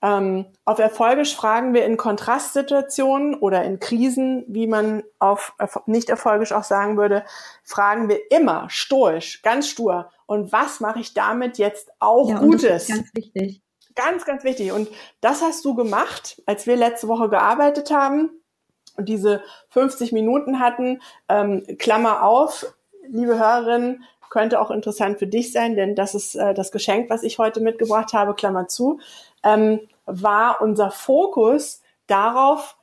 Ähm, 0.00 0.46
auf 0.64 0.78
Erfolgisch 0.78 1.34
fragen 1.34 1.74
wir 1.74 1.84
in 1.84 1.96
Kontrastsituationen 1.96 3.34
oder 3.34 3.64
in 3.64 3.80
Krisen, 3.80 4.44
wie 4.46 4.68
man 4.68 5.02
auf 5.18 5.54
nicht 5.86 6.08
erfolgisch 6.08 6.52
auch 6.52 6.62
sagen 6.62 6.96
würde, 6.96 7.24
fragen 7.64 8.08
wir 8.08 8.30
immer 8.30 8.66
stoisch, 8.70 9.42
ganz 9.42 9.68
stur. 9.68 10.10
Und 10.26 10.52
was 10.52 10.78
mache 10.78 11.00
ich 11.00 11.14
damit 11.14 11.58
jetzt 11.58 11.90
auch 11.98 12.30
ja, 12.30 12.38
Gutes? 12.38 12.86
das 12.86 12.88
ist 12.88 12.94
ganz 12.94 13.14
wichtig. 13.14 13.62
Ganz, 13.98 14.24
ganz 14.24 14.44
wichtig. 14.44 14.70
Und 14.70 14.88
das 15.20 15.42
hast 15.42 15.64
du 15.64 15.74
gemacht, 15.74 16.40
als 16.46 16.68
wir 16.68 16.76
letzte 16.76 17.08
Woche 17.08 17.28
gearbeitet 17.28 17.90
haben 17.90 18.30
und 18.96 19.08
diese 19.08 19.42
50 19.70 20.12
Minuten 20.12 20.60
hatten. 20.60 21.02
Ähm, 21.28 21.64
Klammer 21.78 22.22
auf, 22.22 22.72
liebe 23.08 23.36
Hörerin, 23.40 24.04
könnte 24.30 24.60
auch 24.60 24.70
interessant 24.70 25.18
für 25.18 25.26
dich 25.26 25.50
sein, 25.50 25.74
denn 25.74 25.96
das 25.96 26.14
ist 26.14 26.36
äh, 26.36 26.54
das 26.54 26.70
Geschenk, 26.70 27.10
was 27.10 27.24
ich 27.24 27.38
heute 27.38 27.60
mitgebracht 27.60 28.12
habe, 28.12 28.34
Klammer 28.34 28.68
zu, 28.68 29.00
ähm, 29.42 29.80
war 30.06 30.60
unser 30.60 30.92
Fokus 30.92 31.82
darauf 32.06 32.76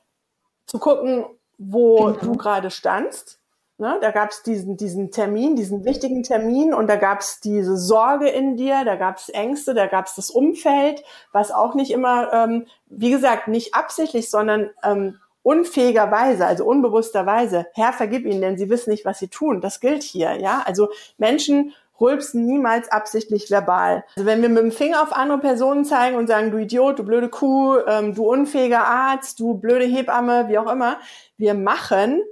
zu 0.66 0.78
gucken, 0.78 1.24
wo 1.56 2.08
genau. 2.08 2.18
du 2.18 2.36
gerade 2.36 2.70
standst 2.70 3.40
Ne? 3.78 3.98
Da 4.00 4.10
gab 4.10 4.30
es 4.30 4.42
diesen, 4.42 4.78
diesen 4.78 5.10
Termin, 5.10 5.54
diesen 5.54 5.84
wichtigen 5.84 6.22
Termin 6.22 6.72
und 6.72 6.88
da 6.88 6.96
gab 6.96 7.20
es 7.20 7.40
diese 7.40 7.76
Sorge 7.76 8.28
in 8.28 8.56
dir, 8.56 8.84
da 8.86 8.96
gab 8.96 9.18
es 9.18 9.28
Ängste, 9.28 9.74
da 9.74 9.86
gab 9.86 10.06
es 10.06 10.14
das 10.14 10.30
Umfeld, 10.30 11.02
was 11.32 11.50
auch 11.50 11.74
nicht 11.74 11.90
immer, 11.90 12.32
ähm, 12.32 12.66
wie 12.86 13.10
gesagt, 13.10 13.48
nicht 13.48 13.74
absichtlich, 13.74 14.30
sondern 14.30 14.70
ähm, 14.82 15.18
unfähigerweise, 15.42 16.46
also 16.46 16.64
unbewussterweise, 16.64 17.66
Herr, 17.74 17.92
vergib 17.92 18.24
ihnen, 18.24 18.40
denn 18.40 18.56
sie 18.56 18.70
wissen 18.70 18.90
nicht, 18.90 19.04
was 19.04 19.18
sie 19.18 19.28
tun. 19.28 19.60
Das 19.60 19.80
gilt 19.80 20.02
hier, 20.02 20.40
ja. 20.40 20.62
Also 20.64 20.88
Menschen 21.18 21.74
rülpsen 22.00 22.46
niemals 22.46 22.90
absichtlich 22.90 23.50
verbal. 23.50 24.04
Also 24.16 24.26
wenn 24.26 24.40
wir 24.40 24.48
mit 24.48 24.58
dem 24.58 24.72
Finger 24.72 25.02
auf 25.02 25.12
andere 25.12 25.38
Personen 25.38 25.84
zeigen 25.84 26.16
und 26.16 26.28
sagen, 26.28 26.50
du 26.50 26.58
Idiot, 26.58 26.98
du 26.98 27.04
blöde 27.04 27.28
Kuh, 27.28 27.76
ähm, 27.86 28.14
du 28.14 28.24
unfähiger 28.24 28.86
Arzt, 28.86 29.38
du 29.38 29.54
blöde 29.54 29.84
Hebamme, 29.84 30.48
wie 30.48 30.58
auch 30.58 30.70
immer, 30.70 30.98
wir 31.36 31.52
machen 31.52 32.22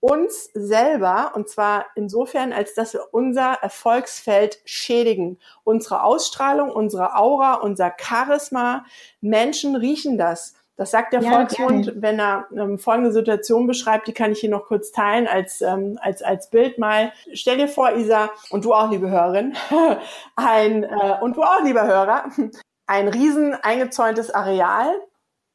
uns 0.00 0.50
selber, 0.54 1.32
und 1.34 1.48
zwar 1.48 1.86
insofern, 1.94 2.52
als 2.52 2.74
dass 2.74 2.94
wir 2.94 3.02
unser 3.10 3.54
Erfolgsfeld 3.62 4.60
schädigen. 4.64 5.38
Unsere 5.64 6.02
Ausstrahlung, 6.02 6.70
unsere 6.70 7.16
Aura, 7.16 7.54
unser 7.54 7.92
Charisma, 7.98 8.84
Menschen 9.20 9.74
riechen 9.74 10.18
das. 10.18 10.54
Das 10.76 10.92
sagt 10.92 11.12
der 11.12 11.22
ja, 11.22 11.32
Volksmund, 11.32 11.86
gerne. 11.86 12.02
wenn 12.02 12.20
er 12.20 12.46
ähm, 12.56 12.78
folgende 12.78 13.10
Situation 13.10 13.66
beschreibt, 13.66 14.06
die 14.06 14.12
kann 14.12 14.30
ich 14.30 14.38
hier 14.38 14.50
noch 14.50 14.66
kurz 14.66 14.92
teilen 14.92 15.26
als, 15.26 15.60
ähm, 15.60 15.98
als, 16.00 16.22
als 16.22 16.50
Bild 16.50 16.78
mal. 16.78 17.12
Stell 17.32 17.56
dir 17.56 17.66
vor, 17.66 17.96
Isa, 17.96 18.30
und 18.50 18.64
du 18.64 18.72
auch, 18.72 18.88
liebe 18.88 19.10
Hörerin, 19.10 19.56
ein, 20.36 20.84
äh, 20.84 21.16
und 21.20 21.36
du 21.36 21.42
auch, 21.42 21.64
lieber 21.64 21.84
Hörer, 21.84 22.26
ein 22.86 23.08
riesen 23.08 23.54
eingezäuntes 23.54 24.30
Areal 24.30 24.88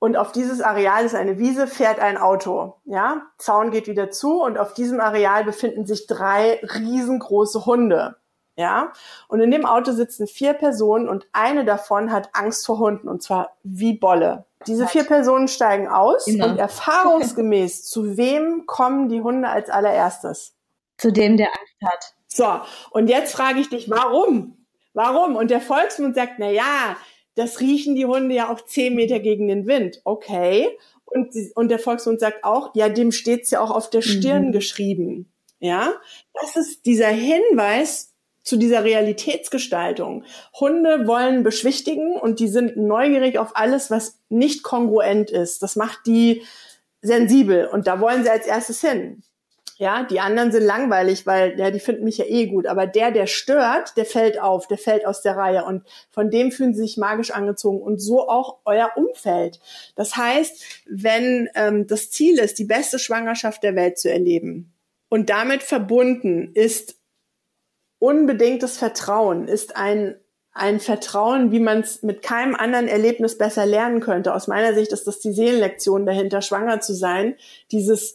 und 0.04 0.18
auf 0.18 0.34
dieses 0.34 0.60
Areal 0.60 1.06
ist 1.06 1.16
eine 1.16 1.40
Wiese, 1.40 1.66
fährt 1.66 2.02
ein 2.02 2.18
Auto. 2.18 2.76
Ja, 2.84 3.22
Zaun 3.38 3.72
geht 3.72 3.88
wieder 3.88 4.12
zu 4.12 4.42
und 4.44 4.58
auf 4.58 4.74
diesem 4.74 5.00
Areal 5.00 5.46
befinden 5.46 5.86
sich 5.86 6.08
drei 6.08 6.60
riesengroße 6.62 7.66
Hunde. 7.66 8.18
Ja, 8.58 8.92
und 9.30 9.40
in 9.40 9.50
dem 9.50 9.66
Auto 9.66 9.94
sitzen 9.94 10.28
vier 10.28 10.56
Personen 10.56 11.08
und 11.08 11.26
eine 11.32 11.64
davon 11.64 12.12
hat 12.12 12.32
Angst 12.34 12.66
vor 12.66 12.80
Hunden 12.80 13.08
und 13.08 13.24
zwar 13.24 13.56
wie 13.64 13.94
Bolle. 13.94 14.44
Diese 14.68 14.88
vier 14.88 15.06
Personen 15.06 15.48
steigen 15.48 15.88
aus 15.88 16.26
genau. 16.26 16.50
und 16.50 16.58
erfahrungsgemäß 16.58 17.86
zu 17.86 18.18
wem 18.18 18.66
kommen 18.66 19.08
die 19.08 19.22
Hunde 19.22 19.48
als 19.48 19.70
allererstes? 19.70 20.54
Zu 20.98 21.14
dem, 21.14 21.38
der 21.38 21.48
Angst 21.48 21.82
hat. 21.86 22.14
So, 22.28 22.60
und 22.92 23.08
jetzt 23.08 23.34
frage 23.34 23.62
ich 23.62 23.70
dich, 23.70 23.90
warum? 23.90 24.58
Warum? 24.94 25.38
Und 25.38 25.50
der 25.50 25.62
Volksmund 25.62 26.16
sagt, 26.16 26.34
na 26.40 26.50
ja, 26.50 26.98
das 27.36 27.60
riechen 27.60 27.96
die 27.96 28.06
Hunde 28.06 28.36
ja 28.36 28.52
auch 28.52 28.62
zehn 28.62 28.96
Meter 28.96 29.20
gegen 29.20 29.48
den 29.48 29.66
Wind. 29.68 30.02
Okay. 30.04 30.70
Und, 31.06 31.34
und 31.56 31.70
der 31.70 31.80
Volksmund 31.80 32.20
sagt 32.20 32.44
auch, 32.44 32.72
ja, 32.76 32.90
dem 32.90 33.12
steht's 33.12 33.52
ja 33.52 33.62
auch 33.62 33.72
auf 33.72 33.90
der 33.90 34.02
Stirn 34.02 34.48
mhm. 34.48 34.52
geschrieben. 34.52 35.32
Ja, 35.60 35.94
das 36.42 36.56
ist 36.58 36.86
dieser 36.86 37.08
Hinweis 37.08 38.14
zu 38.44 38.58
dieser 38.58 38.84
Realitätsgestaltung. 38.84 40.26
Hunde 40.60 41.08
wollen 41.08 41.44
beschwichtigen 41.44 42.18
und 42.18 42.40
die 42.40 42.50
sind 42.50 42.76
neugierig 42.76 43.40
auf 43.40 43.56
alles, 43.56 43.90
was 43.90 44.20
nicht 44.28 44.64
kongruent 44.64 45.32
ist. 45.32 45.64
Das 45.64 45.76
macht 45.76 46.06
die 46.06 46.44
sensibel 47.02 47.68
und 47.68 47.88
da 47.88 48.02
wollen 48.02 48.24
sie 48.24 48.30
als 48.30 48.46
erstes 48.46 48.82
hin. 48.82 49.24
Ja, 49.84 50.04
die 50.04 50.22
anderen 50.22 50.54
sind 50.54 50.64
langweilig, 50.64 51.28
weil 51.28 51.60
ja, 51.60 51.70
die 51.70 51.82
finden 51.82 52.06
mich 52.06 52.18
ja 52.18 52.24
eh 52.24 52.46
gut. 52.46 52.68
Aber 52.68 52.88
der, 52.88 53.12
der 53.12 53.28
stört, 53.28 53.98
der 53.98 54.06
fällt 54.06 54.40
auf, 54.40 54.66
der 54.66 54.78
fällt 54.78 55.06
aus 55.06 55.22
der 55.22 55.36
Reihe 55.36 55.66
und 55.66 55.84
von 56.10 56.32
dem 56.32 56.54
fühlen 56.54 56.74
sie 56.74 56.84
sich 56.84 56.96
magisch 56.96 57.32
angezogen 57.32 57.82
und 57.82 58.00
so 58.00 58.30
auch 58.30 58.60
euer 58.64 58.92
Umfeld. 58.96 59.60
Das 59.98 60.16
heißt, 60.16 60.86
wenn 60.88 61.50
ähm, 61.56 61.86
das 61.86 62.12
Ziel 62.12 62.40
ist, 62.40 62.60
die 62.60 62.64
beste 62.64 62.98
Schwangerschaft 62.98 63.62
der 63.62 63.76
Welt 63.76 64.00
zu 64.00 64.10
erleben 64.10 64.72
und 65.10 65.30
damit 65.30 65.64
verbunden 65.64 66.54
ist 66.54 66.96
unbedingtes 68.00 68.78
Vertrauen, 68.78 69.50
ist 69.50 69.76
ein 69.76 70.16
ein 70.56 70.80
Vertrauen, 70.80 71.52
wie 71.52 71.60
man 71.60 71.80
es 71.80 72.04
mit 72.04 72.22
keinem 72.22 72.54
anderen 72.54 72.88
Erlebnis 72.88 73.40
besser 73.40 73.66
lernen 73.66 74.02
könnte. 74.02 74.36
Aus 74.36 74.48
meiner 74.48 74.76
Sicht 74.76 74.92
ist 74.92 75.08
das 75.08 75.20
die 75.20 75.34
Seelenlektion 75.34 76.06
dahinter, 76.06 76.44
schwanger 76.44 76.80
zu 76.80 76.94
sein. 76.94 77.36
Dieses 77.72 78.14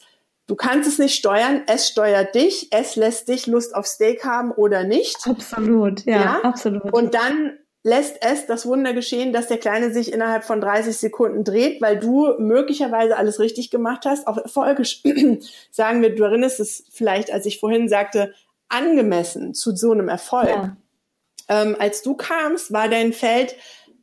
Du 0.49 0.57
kannst 0.57 0.89
es 0.89 0.99
nicht 0.99 1.15
steuern, 1.15 1.63
es 1.67 1.89
steuert 1.89 2.35
dich, 2.35 2.69
es 2.71 2.97
lässt 2.97 3.29
dich 3.29 3.47
Lust 3.47 3.75
auf 3.75 3.87
Steak 3.87 4.25
haben 4.25 4.51
oder 4.51 4.83
nicht. 4.83 5.27
Absolut, 5.27 6.07
ja, 6.07 6.21
ja? 6.21 6.41
absolut. 6.43 6.91
Und 6.91 7.13
dann 7.15 7.59
lässt 7.83 8.17
es 8.23 8.47
das 8.47 8.65
Wunder 8.65 8.95
geschehen, 8.95 9.35
dass 9.35 9.49
der 9.49 9.59
Kleine 9.59 9.93
sich 9.93 10.11
innerhalb 10.11 10.45
von 10.45 10.63
30 10.63 10.97
Sekunden 10.97 11.45
dreht, 11.45 11.83
weil 11.83 11.99
du 11.99 12.33
möglicherweise 12.39 13.19
alles 13.19 13.39
richtig 13.41 13.71
gemacht 13.71 14.07
hast. 14.07 14.27
Auf 14.27 14.39
Erfolge 14.39 14.85
sagen 15.71 16.01
wir, 16.01 16.15
du 16.15 16.25
erinnerst 16.25 16.61
es 16.61 16.85
vielleicht, 16.91 17.31
als 17.31 17.45
ich 17.45 17.61
vorhin 17.61 17.91
sagte, 17.91 18.33
angemessen 18.71 19.53
zu 19.53 19.77
so 19.77 19.93
einem 19.93 20.09
Erfolg. 20.09 20.49
Ja. 20.49 20.77
Ähm, 21.49 21.77
als 21.79 22.01
du 22.01 22.15
kamst, 22.15 22.73
war 22.73 22.89
dein 22.89 23.13
Feld 23.13 23.55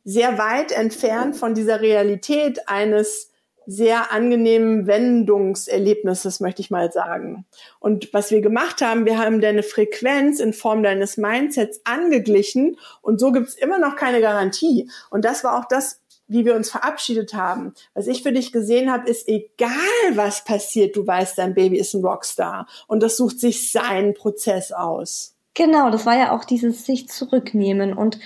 sehr 0.04 0.38
weit 0.38 0.70
entfernt 0.70 1.36
von 1.36 1.54
dieser 1.54 1.80
Realität 1.80 2.68
eines 2.68 3.32
sehr 3.66 4.12
angenehmen 4.12 4.86
Wendungserlebnisses, 4.86 6.40
möchte 6.40 6.62
ich 6.62 6.70
mal 6.70 6.92
sagen. 6.92 7.44
Und 7.80 8.12
was 8.12 8.30
wir 8.30 8.40
gemacht 8.40 8.80
haben, 8.80 9.06
wir 9.06 9.18
haben 9.18 9.40
deine 9.40 9.62
Frequenz 9.62 10.40
in 10.40 10.52
Form 10.52 10.82
deines 10.82 11.16
Mindsets 11.16 11.80
angeglichen 11.84 12.78
und 13.02 13.20
so 13.20 13.32
gibt's 13.32 13.54
immer 13.54 13.78
noch 13.78 13.96
keine 13.96 14.20
Garantie. 14.20 14.90
Und 15.10 15.24
das 15.24 15.44
war 15.44 15.58
auch 15.58 15.66
das, 15.66 16.00
wie 16.28 16.44
wir 16.44 16.54
uns 16.54 16.70
verabschiedet 16.70 17.34
haben. 17.34 17.74
Was 17.94 18.06
ich 18.06 18.22
für 18.22 18.32
dich 18.32 18.52
gesehen 18.52 18.90
habe, 18.90 19.08
ist 19.08 19.28
egal, 19.28 19.70
was 20.14 20.44
passiert, 20.44 20.96
du 20.96 21.06
weißt, 21.06 21.38
dein 21.38 21.54
Baby 21.54 21.78
ist 21.78 21.94
ein 21.94 22.04
Rockstar 22.04 22.66
und 22.86 23.02
das 23.02 23.16
sucht 23.16 23.40
sich 23.40 23.70
seinen 23.70 24.14
Prozess 24.14 24.72
aus. 24.72 25.34
Genau, 25.54 25.90
das 25.90 26.04
war 26.04 26.18
ja 26.18 26.32
auch 26.32 26.44
dieses 26.44 26.84
sich 26.84 27.08
zurücknehmen 27.08 27.94
und 27.94 28.18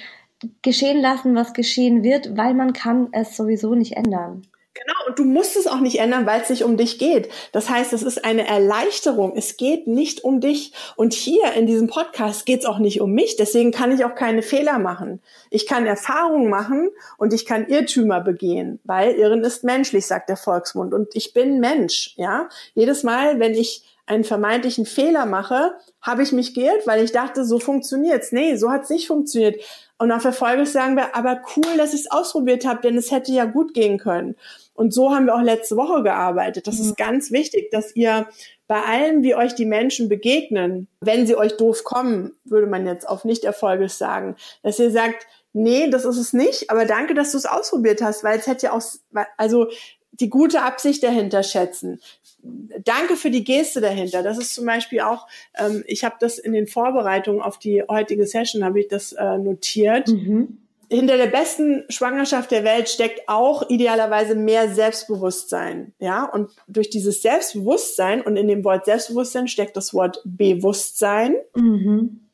geschehen 0.63 1.01
lassen, 1.01 1.35
was 1.35 1.53
geschehen 1.53 2.03
wird, 2.03 2.37
weil 2.37 2.55
man 2.55 2.73
kann 2.73 3.09
es 3.13 3.37
sowieso 3.37 3.75
nicht 3.75 3.93
ändern. 3.93 4.43
Und 5.11 5.19
du 5.19 5.25
musst 5.25 5.57
es 5.57 5.67
auch 5.67 5.81
nicht 5.81 5.99
ändern, 5.99 6.25
weil 6.25 6.41
es 6.41 6.51
nicht 6.51 6.63
um 6.63 6.77
dich 6.77 7.01
geht. 7.01 7.31
Das 7.51 7.69
heißt, 7.69 7.93
es 7.93 8.05
ist 8.05 8.25
eine 8.25 8.47
Erleichterung. 8.47 9.33
Es 9.35 9.57
geht 9.57 9.89
nicht 9.89 10.23
um 10.23 10.41
dich. 10.41 10.73
Und 10.95 11.15
hier 11.15 11.53
in 11.55 11.67
diesem 11.67 11.89
Podcast 11.89 12.47
geht 12.47 12.61
es 12.61 12.65
auch 12.65 12.79
nicht 12.79 13.01
um 13.01 13.11
mich. 13.11 13.35
Deswegen 13.35 13.73
kann 13.73 13.91
ich 13.91 14.05
auch 14.05 14.15
keine 14.15 14.43
Fehler 14.43 14.79
machen. 14.79 15.21
Ich 15.51 15.67
kann 15.67 15.85
Erfahrungen 15.85 16.49
machen 16.49 16.91
und 17.19 17.33
ich 17.33 17.45
kann 17.45 17.67
Irrtümer 17.67 18.21
begehen, 18.21 18.79
weil 18.85 19.17
Irren 19.17 19.43
ist 19.43 19.65
menschlich, 19.65 20.07
sagt 20.07 20.29
der 20.29 20.37
Volksmund. 20.37 20.95
Und 20.95 21.17
ich 21.17 21.35
bin 21.35 21.59
Mensch, 21.59 22.15
ja. 22.17 22.49
Jedes 22.75 23.03
Mal, 23.03 23.41
wenn 23.41 23.55
ich 23.55 23.83
einen 24.07 24.23
vermeintlichen 24.23 24.87
Fehler 24.87 25.27
mache, 25.27 25.73
habe 26.03 26.23
ich 26.23 26.31
mich 26.31 26.55
geirrt, 26.55 26.87
weil 26.87 27.03
ich 27.03 27.11
dachte, 27.11 27.45
so 27.45 27.59
funktioniert's. 27.59 28.31
Nee, 28.31 28.55
so 28.55 28.71
hat's 28.71 28.91
nicht 28.91 29.09
funktioniert. 29.09 29.61
Und 29.99 30.13
auf 30.13 30.25
Erfolge 30.25 30.65
sagen 30.65 30.97
wir, 30.97 31.15
aber 31.15 31.43
cool, 31.57 31.77
dass 31.77 31.93
ich 31.93 32.01
es 32.01 32.11
ausprobiert 32.11 32.65
habe, 32.65 32.81
denn 32.81 32.97
es 32.97 33.11
hätte 33.11 33.33
ja 33.33 33.45
gut 33.45 33.75
gehen 33.75 33.99
können. 33.99 34.35
Und 34.81 34.95
so 34.95 35.11
haben 35.11 35.27
wir 35.27 35.35
auch 35.35 35.43
letzte 35.43 35.77
Woche 35.77 36.03
gearbeitet. 36.03 36.67
Das 36.67 36.79
mhm. 36.79 36.87
ist 36.87 36.97
ganz 36.97 37.31
wichtig, 37.31 37.71
dass 37.71 37.95
ihr 37.95 38.27
bei 38.67 38.81
allem, 38.81 39.23
wie 39.23 39.35
euch 39.35 39.55
die 39.55 39.67
Menschen 39.67 40.09
begegnen, 40.09 40.89
wenn 41.03 41.27
sie 41.27 41.37
euch 41.37 41.59
doof 41.59 41.85
kommen, 41.85 42.33
würde 42.45 42.67
man 42.67 42.87
jetzt 42.87 43.07
auf 43.07 43.27
Nicht-Erfolges 43.27 43.99
sagen, 43.99 44.37
dass 44.63 44.79
ihr 44.79 44.91
sagt, 44.91 45.27
nee, 45.53 45.91
das 45.91 46.07
ist 46.07 46.17
es 46.17 46.33
nicht, 46.33 46.71
aber 46.71 46.87
danke, 46.87 47.13
dass 47.13 47.33
du 47.33 47.37
es 47.37 47.45
ausprobiert 47.45 48.01
hast, 48.01 48.25
weil 48.25 48.39
es 48.39 48.47
hätte 48.47 48.69
ja 48.69 48.73
auch, 48.73 48.83
also 49.37 49.69
die 50.13 50.31
gute 50.31 50.63
Absicht 50.63 51.03
dahinter 51.03 51.43
schätzen. 51.43 52.01
Danke 52.43 53.17
für 53.17 53.31
die 53.31 53.45
Geste 53.45 53.83
dahinter. 53.83 54.23
Das 54.23 54.39
ist 54.39 54.55
zum 54.55 54.65
Beispiel 54.65 55.01
auch, 55.01 55.27
ähm, 55.59 55.85
ich 55.89 56.05
habe 56.05 56.17
das 56.21 56.39
in 56.39 56.55
den 56.55 56.67
Vorbereitungen 56.67 57.43
auf 57.43 57.59
die 57.59 57.83
heutige 57.87 58.27
Session, 58.27 58.65
habe 58.65 58.81
ich 58.81 58.89
das 58.89 59.13
äh, 59.13 59.37
notiert. 59.37 60.09
Mhm 60.09 60.57
hinter 60.91 61.17
der 61.17 61.29
besten 61.29 61.85
Schwangerschaft 61.89 62.51
der 62.51 62.65
Welt 62.65 62.89
steckt 62.89 63.29
auch 63.29 63.71
idealerweise 63.71 64.35
mehr 64.35 64.75
Selbstbewusstsein. 64.75 65.95
Ja, 66.01 66.25
und 66.25 66.51
durch 66.67 66.91
dieses 66.91 67.23
Selbstbewusstsein 67.23 68.23
und 68.23 68.37
in 68.37 68.49
dem 68.49 68.65
Wort 68.65 68.87
Selbstbewusstsein 68.87 69.47
steckt 69.47 69.77
das 69.77 69.95
Wort 69.95 70.21
Bewusstsein. 70.25 71.37
Mhm. 71.55 72.29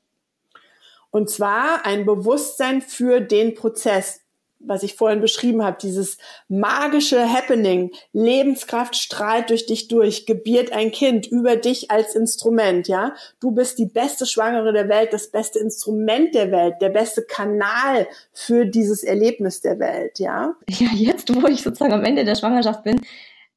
Und 1.11 1.31
zwar 1.31 1.85
ein 1.85 2.07
Bewusstsein 2.07 2.81
für 2.81 3.21
den 3.21 3.55
Prozess 3.55 4.23
was 4.67 4.83
ich 4.83 4.95
vorhin 4.95 5.21
beschrieben 5.21 5.65
habe, 5.65 5.79
dieses 5.81 6.19
magische 6.49 7.33
Happening, 7.33 7.93
Lebenskraft 8.13 8.97
strahlt 8.97 9.51
durch 9.51 9.67
dich 9.67 9.89
durch, 9.89 10.27
gebiert 10.27 10.73
ein 10.73 10.91
Kind 10.91 11.27
über 11.27 11.57
dich 11.57 11.91
als 11.91 12.15
Instrument, 12.15 12.89
ja. 12.89 13.15
Du 13.41 13.53
bist 13.53 13.79
die 13.79 13.87
beste 13.87 14.27
Schwangere 14.27 14.73
der 14.73 14.89
Welt, 14.89 15.13
das 15.13 15.31
beste 15.31 15.59
Instrument 15.59 16.35
der 16.35 16.51
Welt, 16.51 16.77
der 16.81 16.91
beste 16.91 17.23
Kanal 17.23 18.07
für 18.33 18.67
dieses 18.67 19.05
Erlebnis 19.05 19.61
der 19.61 19.79
Welt, 19.79 20.19
ja. 20.19 20.55
Ja, 20.69 20.89
jetzt, 20.95 21.35
wo 21.35 21.47
ich 21.47 21.63
sozusagen 21.63 21.95
am 21.95 22.05
Ende 22.05 22.25
der 22.25 22.35
Schwangerschaft 22.35 22.83
bin, 22.85 23.01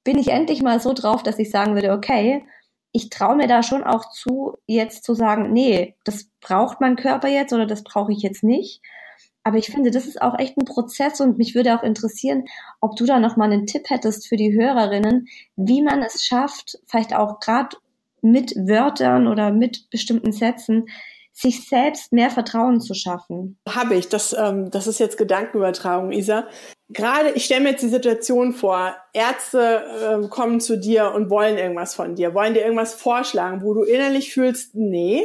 bin 0.03 0.17
ich 0.17 0.29
endlich 0.29 0.61
mal 0.61 0.79
so 0.79 0.93
drauf, 0.93 1.23
dass 1.23 1.39
ich 1.39 1.51
sagen 1.51 1.75
würde, 1.75 1.91
okay, 1.91 2.45
ich 2.91 3.09
traue 3.09 3.35
mir 3.35 3.47
da 3.47 3.61
schon 3.61 3.83
auch 3.83 4.09
zu, 4.11 4.57
jetzt 4.65 5.03
zu 5.03 5.13
sagen, 5.13 5.51
nee, 5.51 5.95
das 6.03 6.29
braucht 6.41 6.81
mein 6.81 6.95
Körper 6.95 7.27
jetzt 7.27 7.53
oder 7.53 7.65
das 7.65 7.83
brauche 7.83 8.11
ich 8.11 8.21
jetzt 8.21 8.43
nicht 8.43 8.81
aber 9.43 9.57
ich 9.57 9.67
finde, 9.67 9.91
das 9.91 10.05
ist 10.05 10.21
auch 10.21 10.37
echt 10.37 10.57
ein 10.57 10.65
Prozess 10.65 11.21
und 11.21 11.37
mich 11.37 11.55
würde 11.55 11.77
auch 11.77 11.83
interessieren, 11.83 12.45
ob 12.81 12.95
du 12.95 13.05
da 13.05 13.19
noch 13.19 13.37
mal 13.37 13.51
einen 13.51 13.65
Tipp 13.65 13.89
hättest 13.89 14.27
für 14.27 14.35
die 14.35 14.53
Hörerinnen, 14.53 15.27
wie 15.55 15.81
man 15.81 16.01
es 16.01 16.23
schafft, 16.23 16.77
vielleicht 16.87 17.15
auch 17.15 17.39
gerade 17.39 17.77
mit 18.21 18.53
Wörtern 18.55 19.27
oder 19.27 19.51
mit 19.51 19.89
bestimmten 19.89 20.31
Sätzen, 20.31 20.87
sich 21.31 21.67
selbst 21.69 22.11
mehr 22.11 22.29
Vertrauen 22.29 22.81
zu 22.81 22.93
schaffen. 22.93 23.57
Habe 23.67 23.95
ich. 23.95 24.09
Das, 24.09 24.35
ähm, 24.37 24.71
das 24.71 24.87
ist 24.87 24.99
jetzt 24.99 25.17
Gedankenübertragung, 25.17 26.11
Isa. 26.11 26.49
Gerade, 26.89 27.31
ich 27.31 27.45
stelle 27.45 27.61
mir 27.61 27.69
jetzt 27.71 27.83
die 27.83 27.87
Situation 27.89 28.51
vor, 28.51 28.95
Ärzte 29.13 29.85
ähm, 30.03 30.29
kommen 30.29 30.59
zu 30.59 30.77
dir 30.77 31.13
und 31.13 31.29
wollen 31.29 31.57
irgendwas 31.57 31.95
von 31.95 32.15
dir, 32.15 32.33
wollen 32.33 32.55
dir 32.55 32.63
irgendwas 32.63 32.93
vorschlagen, 32.93 33.61
wo 33.63 33.73
du 33.73 33.83
innerlich 33.83 34.33
fühlst, 34.33 34.75
nee, 34.75 35.23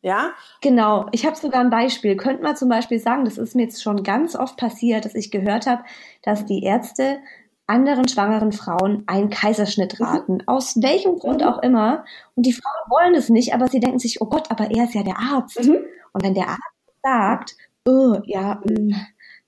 ja? 0.00 0.32
Genau. 0.60 1.06
Ich 1.12 1.26
habe 1.26 1.36
sogar 1.36 1.60
ein 1.60 1.70
Beispiel. 1.70 2.16
Könnte 2.16 2.42
man 2.42 2.56
zum 2.56 2.68
Beispiel 2.68 2.98
sagen, 2.98 3.24
das 3.24 3.38
ist 3.38 3.54
mir 3.54 3.62
jetzt 3.62 3.82
schon 3.82 4.02
ganz 4.02 4.36
oft 4.36 4.56
passiert, 4.56 5.04
dass 5.04 5.14
ich 5.14 5.30
gehört 5.30 5.66
habe, 5.66 5.82
dass 6.22 6.44
die 6.44 6.62
Ärzte 6.62 7.18
anderen 7.66 8.08
schwangeren 8.08 8.52
Frauen 8.52 9.04
einen 9.06 9.30
Kaiserschnitt 9.30 9.98
mhm. 9.98 10.04
raten. 10.04 10.34
Mhm. 10.34 10.42
Aus 10.46 10.80
welchem 10.82 11.18
Grund 11.18 11.44
auch 11.44 11.62
immer. 11.62 12.04
Und 12.34 12.46
die 12.46 12.52
Frauen 12.52 12.90
wollen 12.90 13.14
es 13.14 13.28
nicht, 13.28 13.54
aber 13.54 13.68
sie 13.68 13.80
denken 13.80 13.98
sich, 13.98 14.20
oh 14.20 14.26
Gott, 14.26 14.50
aber 14.50 14.70
er 14.70 14.84
ist 14.84 14.94
ja 14.94 15.02
der 15.02 15.18
Arzt. 15.18 15.62
Mhm. 15.62 15.78
Und 16.12 16.24
wenn 16.24 16.34
der 16.34 16.48
Arzt 16.48 16.62
sagt, 17.02 17.56
oh, 17.86 18.20
ja, 18.24 18.60
mh, 18.64 18.80
mm, 18.80 18.94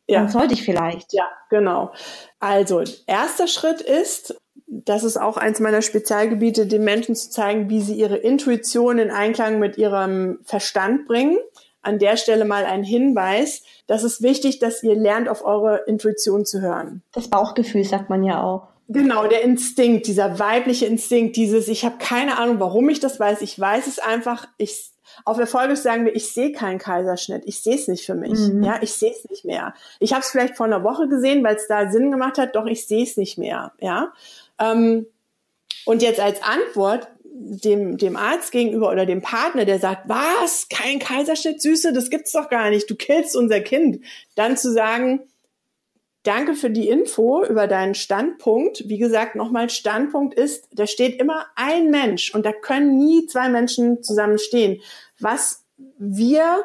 ja. 0.07 0.21
dann 0.21 0.29
sollte 0.29 0.55
ich 0.55 0.63
vielleicht. 0.63 1.13
Ja, 1.13 1.29
genau. 1.49 1.93
Also, 2.39 2.83
erster 3.07 3.47
Schritt 3.47 3.81
ist, 3.81 4.39
das 4.71 5.03
ist 5.03 5.17
auch 5.17 5.37
eins 5.37 5.59
meiner 5.59 5.83
Spezialgebiete, 5.83 6.67
den 6.67 6.85
Menschen 6.85 7.17
zu 7.17 7.29
zeigen, 7.29 7.69
wie 7.69 7.81
sie 7.81 7.95
ihre 7.95 8.17
Intuition 8.17 8.99
in 8.99 9.11
Einklang 9.11 9.59
mit 9.59 9.77
ihrem 9.77 10.39
Verstand 10.45 11.07
bringen. 11.07 11.39
an 11.83 11.99
der 11.99 12.19
Stelle 12.19 12.45
mal 12.45 12.67
ein 12.67 12.83
Hinweis. 12.85 13.63
Das 13.87 14.05
ist 14.05 14.23
wichtig, 14.23 14.59
dass 14.59 14.83
ihr 14.83 14.95
lernt, 14.95 15.31
auf 15.31 15.43
eure 15.43 15.85
Intuition 15.87 16.45
zu 16.45 16.61
hören. 16.61 17.03
Das 17.13 17.29
Bauchgefühl 17.29 17.85
sagt 17.85 18.11
man 18.11 18.23
ja 18.23 18.43
auch. 18.43 18.69
Genau, 18.89 19.27
der 19.27 19.43
Instinkt, 19.43 20.07
dieser 20.07 20.39
weibliche 20.39 20.85
Instinkt, 20.85 21.37
dieses, 21.37 21.69
ich 21.69 21.87
habe 21.87 21.97
keine 21.99 22.39
Ahnung, 22.39 22.61
warum 22.61 22.91
ich 22.91 23.01
das 23.01 23.19
weiß, 23.19 23.41
ich 23.41 23.59
weiß 23.59 23.87
es 23.87 23.99
einfach, 23.99 24.47
ich 24.59 24.91
auf 25.25 25.39
Erfolge 25.39 25.77
sagen 25.77 26.05
wir, 26.05 26.15
ich 26.15 26.33
sehe 26.33 26.53
keinen 26.53 26.79
Kaiserschnitt, 26.79 27.43
ich 27.47 27.63
sehe 27.63 27.75
es 27.77 27.89
nicht 27.89 28.05
für 28.05 28.15
mich, 28.15 28.39
mhm. 28.39 28.63
ja, 28.63 28.79
ich 28.81 28.93
sehe 28.93 29.13
es 29.13 29.29
nicht 29.29 29.45
mehr. 29.45 29.75
Ich 29.99 30.13
habe 30.13 30.23
es 30.23 30.31
vielleicht 30.31 30.57
vor 30.57 30.67
einer 30.67 30.83
Woche 30.85 31.09
gesehen, 31.09 31.45
weil 31.45 31.57
es 31.57 31.67
da 31.69 31.91
Sinn 31.91 32.11
gemacht 32.11 32.39
hat, 32.39 32.57
doch 32.57 32.67
ich 32.67 32.87
sehe 32.87 33.05
es 33.05 33.17
nicht 33.17 33.39
mehr, 33.39 33.73
ja. 33.81 34.13
Ähm, 34.61 35.07
und 35.87 36.03
jetzt 36.03 36.21
als 36.21 36.43
Antwort 36.43 37.09
dem, 37.25 37.97
dem 37.97 38.17
Arzt 38.17 38.53
gegenüber 38.53 38.91
oder 38.91 39.07
dem 39.07 39.23
Partner, 39.23 39.65
der 39.65 39.79
sagt, 39.79 40.09
was, 40.09 40.69
kein 40.69 40.99
Kaiserschnitt, 40.99 41.63
Süße, 41.63 41.93
das 41.93 42.11
gibt's 42.11 42.33
doch 42.33 42.51
gar 42.51 42.71
nicht, 42.71 42.91
du 42.91 42.95
killst 42.95 43.35
unser 43.35 43.61
Kind, 43.61 44.05
dann 44.35 44.57
zu 44.57 44.73
sagen, 44.73 45.21
Danke 46.23 46.53
für 46.53 46.69
die 46.69 46.89
Info 46.89 47.43
über 47.45 47.67
deinen 47.67 47.95
Standpunkt. 47.95 48.87
Wie 48.87 48.99
gesagt, 48.99 49.37
nochmal, 49.37 49.71
Standpunkt 49.71 50.35
ist, 50.35 50.69
da 50.71 50.87
steht 50.87 51.19
immer 51.19 51.47
ein 51.57 51.91
Mensch 51.91 52.35
und 52.35 52.45
da 52.45 52.53
können 52.53 52.99
nie 52.99 53.27
zwei 53.27 53.49
Menschen 53.49 54.03
zusammenstehen. 54.03 54.83
Was 55.19 55.65
wir 55.99 56.63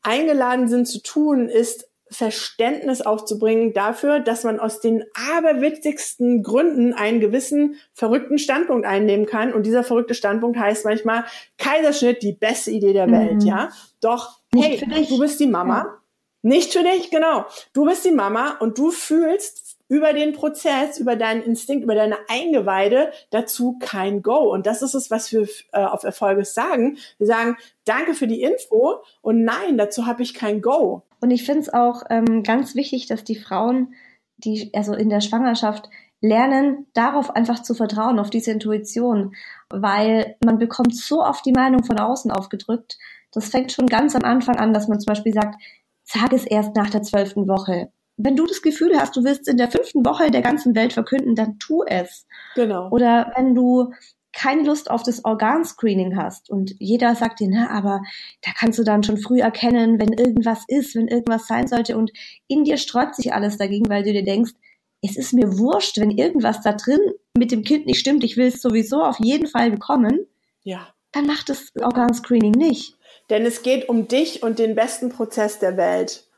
eingeladen 0.00 0.68
sind 0.68 0.88
zu 0.88 1.02
tun, 1.02 1.50
ist 1.50 1.90
Verständnis 2.10 3.02
aufzubringen 3.02 3.72
dafür, 3.72 4.20
dass 4.20 4.44
man 4.44 4.60
aus 4.60 4.80
den 4.80 5.04
aberwitzigsten 5.32 6.42
Gründen 6.42 6.94
einen 6.94 7.20
gewissen 7.20 7.76
verrückten 7.94 8.38
Standpunkt 8.38 8.86
einnehmen 8.86 9.26
kann. 9.26 9.52
Und 9.52 9.66
dieser 9.66 9.82
verrückte 9.82 10.14
Standpunkt 10.14 10.58
heißt 10.58 10.84
manchmal 10.84 11.24
Kaiserschnitt, 11.58 12.22
die 12.22 12.32
beste 12.32 12.70
Idee 12.70 12.92
der 12.92 13.10
Welt, 13.10 13.42
mhm. 13.42 13.48
ja. 13.48 13.70
Doch, 14.00 14.40
hey, 14.54 14.80
du 15.08 15.18
bist 15.18 15.40
die 15.40 15.48
Mama. 15.48 15.78
Ja. 15.78 15.98
Nicht 16.42 16.72
für 16.72 16.84
dich, 16.84 17.10
genau. 17.10 17.46
Du 17.72 17.86
bist 17.86 18.04
die 18.04 18.12
Mama 18.12 18.56
und 18.60 18.78
du 18.78 18.92
fühlst 18.92 19.76
über 19.88 20.12
den 20.12 20.32
Prozess, 20.32 20.98
über 20.98 21.16
deinen 21.16 21.42
Instinkt, 21.42 21.84
über 21.84 21.94
deine 21.94 22.18
Eingeweide 22.28 23.12
dazu 23.30 23.78
kein 23.80 24.22
Go. 24.22 24.52
Und 24.52 24.66
das 24.66 24.82
ist 24.82 24.94
es, 24.94 25.10
was 25.10 25.32
wir 25.32 25.48
äh, 25.72 25.84
auf 25.84 26.04
Erfolge 26.04 26.44
sagen. 26.44 26.98
Wir 27.18 27.26
sagen, 27.26 27.56
danke 27.84 28.14
für 28.14 28.26
die 28.26 28.42
Info 28.42 29.02
und 29.22 29.44
nein, 29.44 29.78
dazu 29.78 30.06
habe 30.06 30.22
ich 30.22 30.34
kein 30.34 30.60
Go. 30.60 31.02
Und 31.20 31.30
ich 31.30 31.44
finde 31.44 31.60
es 31.60 31.72
auch 31.72 32.02
ähm, 32.10 32.42
ganz 32.42 32.74
wichtig, 32.74 33.06
dass 33.06 33.24
die 33.24 33.36
Frauen, 33.36 33.94
die 34.36 34.70
also 34.74 34.94
in 34.94 35.08
der 35.08 35.20
Schwangerschaft 35.20 35.88
lernen, 36.20 36.86
darauf 36.94 37.34
einfach 37.34 37.62
zu 37.62 37.74
vertrauen, 37.74 38.18
auf 38.18 38.30
diese 38.30 38.50
Intuition, 38.50 39.34
weil 39.68 40.36
man 40.44 40.58
bekommt 40.58 40.96
so 40.96 41.22
oft 41.22 41.44
die 41.44 41.52
Meinung 41.52 41.84
von 41.84 41.98
außen 41.98 42.30
aufgedrückt. 42.30 42.98
Das 43.32 43.48
fängt 43.48 43.72
schon 43.72 43.86
ganz 43.86 44.14
am 44.14 44.24
Anfang 44.24 44.56
an, 44.56 44.72
dass 44.72 44.88
man 44.88 45.00
zum 45.00 45.12
Beispiel 45.12 45.32
sagt, 45.32 45.60
sag 46.04 46.32
es 46.32 46.46
erst 46.46 46.74
nach 46.74 46.90
der 46.90 47.02
zwölften 47.02 47.48
Woche. 47.48 47.90
Wenn 48.16 48.36
du 48.36 48.46
das 48.46 48.62
Gefühl 48.62 48.98
hast, 48.98 49.14
du 49.16 49.24
willst 49.24 49.46
in 49.46 49.58
der 49.58 49.70
fünften 49.70 50.04
Woche 50.06 50.30
der 50.30 50.40
ganzen 50.40 50.74
Welt 50.74 50.94
verkünden, 50.94 51.34
dann 51.34 51.58
tu 51.58 51.82
es. 51.84 52.26
Genau. 52.54 52.88
Oder 52.90 53.32
wenn 53.36 53.54
du 53.54 53.92
keine 54.36 54.64
Lust 54.64 54.90
auf 54.90 55.02
das 55.02 55.24
Organscreening 55.24 56.16
hast 56.16 56.50
und 56.50 56.76
jeder 56.78 57.14
sagt 57.14 57.40
dir, 57.40 57.48
na, 57.50 57.70
aber 57.70 58.02
da 58.42 58.50
kannst 58.54 58.78
du 58.78 58.84
dann 58.84 59.02
schon 59.02 59.16
früh 59.16 59.40
erkennen, 59.40 59.98
wenn 59.98 60.12
irgendwas 60.12 60.64
ist, 60.68 60.94
wenn 60.94 61.08
irgendwas 61.08 61.46
sein 61.46 61.66
sollte 61.68 61.96
und 61.96 62.12
in 62.46 62.64
dir 62.64 62.76
sträubt 62.76 63.14
sich 63.14 63.32
alles 63.32 63.56
dagegen, 63.56 63.88
weil 63.88 64.02
du 64.02 64.12
dir 64.12 64.24
denkst, 64.24 64.52
es 65.00 65.16
ist 65.16 65.32
mir 65.32 65.58
wurscht, 65.58 65.98
wenn 65.98 66.10
irgendwas 66.10 66.60
da 66.60 66.72
drin 66.72 67.00
mit 67.34 67.50
dem 67.50 67.64
Kind 67.64 67.86
nicht 67.86 67.98
stimmt, 67.98 68.24
ich 68.24 68.36
will 68.36 68.48
es 68.48 68.60
sowieso 68.60 69.02
auf 69.02 69.18
jeden 69.20 69.46
Fall 69.46 69.70
bekommen. 69.70 70.26
Ja. 70.64 70.86
Dann 71.12 71.26
macht 71.26 71.48
das 71.48 71.72
Organscreening 71.80 72.52
nicht. 72.52 72.94
Denn 73.30 73.46
es 73.46 73.62
geht 73.62 73.88
um 73.88 74.06
dich 74.06 74.42
und 74.42 74.58
den 74.58 74.74
besten 74.74 75.08
Prozess 75.08 75.58
der 75.58 75.78
Welt. 75.78 76.28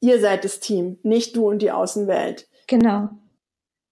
Ihr 0.00 0.20
seid 0.20 0.44
das 0.44 0.58
Team, 0.58 0.98
nicht 1.02 1.36
du 1.36 1.48
und 1.50 1.60
die 1.60 1.70
Außenwelt. 1.70 2.48
Genau. 2.66 3.10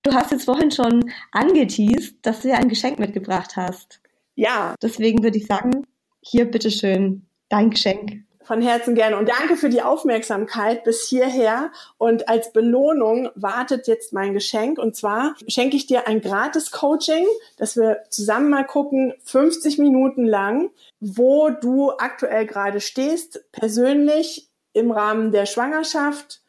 Du 0.02 0.12
hast 0.14 0.30
jetzt 0.30 0.46
vorhin 0.46 0.70
schon 0.70 1.12
angeteased, 1.32 2.16
dass 2.22 2.40
du 2.40 2.48
ja 2.48 2.56
ein 2.56 2.68
Geschenk 2.68 2.98
mitgebracht 2.98 3.56
hast. 3.56 4.00
Ja. 4.34 4.74
Deswegen 4.82 5.22
würde 5.22 5.36
ich 5.36 5.46
sagen, 5.46 5.86
hier 6.22 6.50
bitteschön, 6.50 7.26
dein 7.50 7.70
Geschenk. 7.70 8.24
Von 8.42 8.62
Herzen 8.62 8.94
gerne 8.94 9.16
und 9.16 9.28
danke 9.28 9.56
für 9.56 9.68
die 9.68 9.82
Aufmerksamkeit 9.82 10.82
bis 10.84 11.06
hierher. 11.06 11.70
Und 11.98 12.28
als 12.28 12.52
Belohnung 12.52 13.28
wartet 13.34 13.86
jetzt 13.86 14.12
mein 14.12 14.32
Geschenk. 14.32 14.78
Und 14.78 14.96
zwar 14.96 15.34
schenke 15.46 15.76
ich 15.76 15.86
dir 15.86 16.08
ein 16.08 16.20
gratis 16.20 16.70
Coaching, 16.70 17.26
dass 17.58 17.76
wir 17.76 18.02
zusammen 18.08 18.48
mal 18.50 18.64
gucken, 18.64 19.12
50 19.24 19.78
Minuten 19.78 20.26
lang, 20.26 20.70
wo 21.00 21.50
du 21.50 21.92
aktuell 21.92 22.46
gerade 22.46 22.80
stehst, 22.80 23.44
persönlich 23.52 24.48
im 24.72 24.90
Rahmen 24.90 25.30
der 25.30 25.46
Schwangerschaft, 25.46 26.40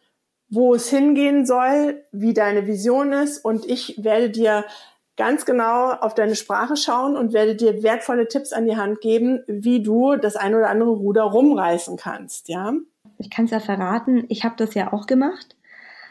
wo 0.51 0.75
es 0.75 0.89
hingehen 0.89 1.45
soll, 1.45 2.03
wie 2.11 2.33
deine 2.33 2.67
Vision 2.67 3.13
ist. 3.13 3.43
Und 3.43 3.65
ich 3.65 4.03
werde 4.03 4.29
dir 4.29 4.65
ganz 5.17 5.45
genau 5.45 5.91
auf 5.91 6.13
deine 6.13 6.35
Sprache 6.35 6.75
schauen 6.75 7.15
und 7.15 7.33
werde 7.33 7.55
dir 7.55 7.83
wertvolle 7.83 8.27
Tipps 8.27 8.53
an 8.53 8.65
die 8.65 8.75
Hand 8.75 9.01
geben, 9.01 9.43
wie 9.47 9.81
du 9.81 10.17
das 10.17 10.35
ein 10.35 10.53
oder 10.53 10.69
andere 10.69 10.91
Ruder 10.91 11.23
rumreißen 11.23 11.97
kannst, 11.97 12.49
ja? 12.49 12.73
Ich 13.17 13.29
kann 13.29 13.45
es 13.45 13.51
ja 13.51 13.59
verraten, 13.59 14.25
ich 14.29 14.43
habe 14.43 14.55
das 14.57 14.73
ja 14.73 14.93
auch 14.93 15.05
gemacht. 15.05 15.55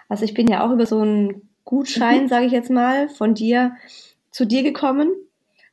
Also 0.09 0.25
ich 0.25 0.35
bin 0.35 0.49
ja 0.49 0.65
auch 0.65 0.73
über 0.73 0.87
so 0.87 1.01
einen 1.01 1.49
Gutschein, 1.65 2.25
mhm. 2.25 2.29
sage 2.29 2.47
ich 2.47 2.53
jetzt 2.53 2.71
mal, 2.71 3.09
von 3.09 3.35
dir 3.35 3.77
zu 4.31 4.47
dir 4.47 4.63
gekommen 4.63 5.13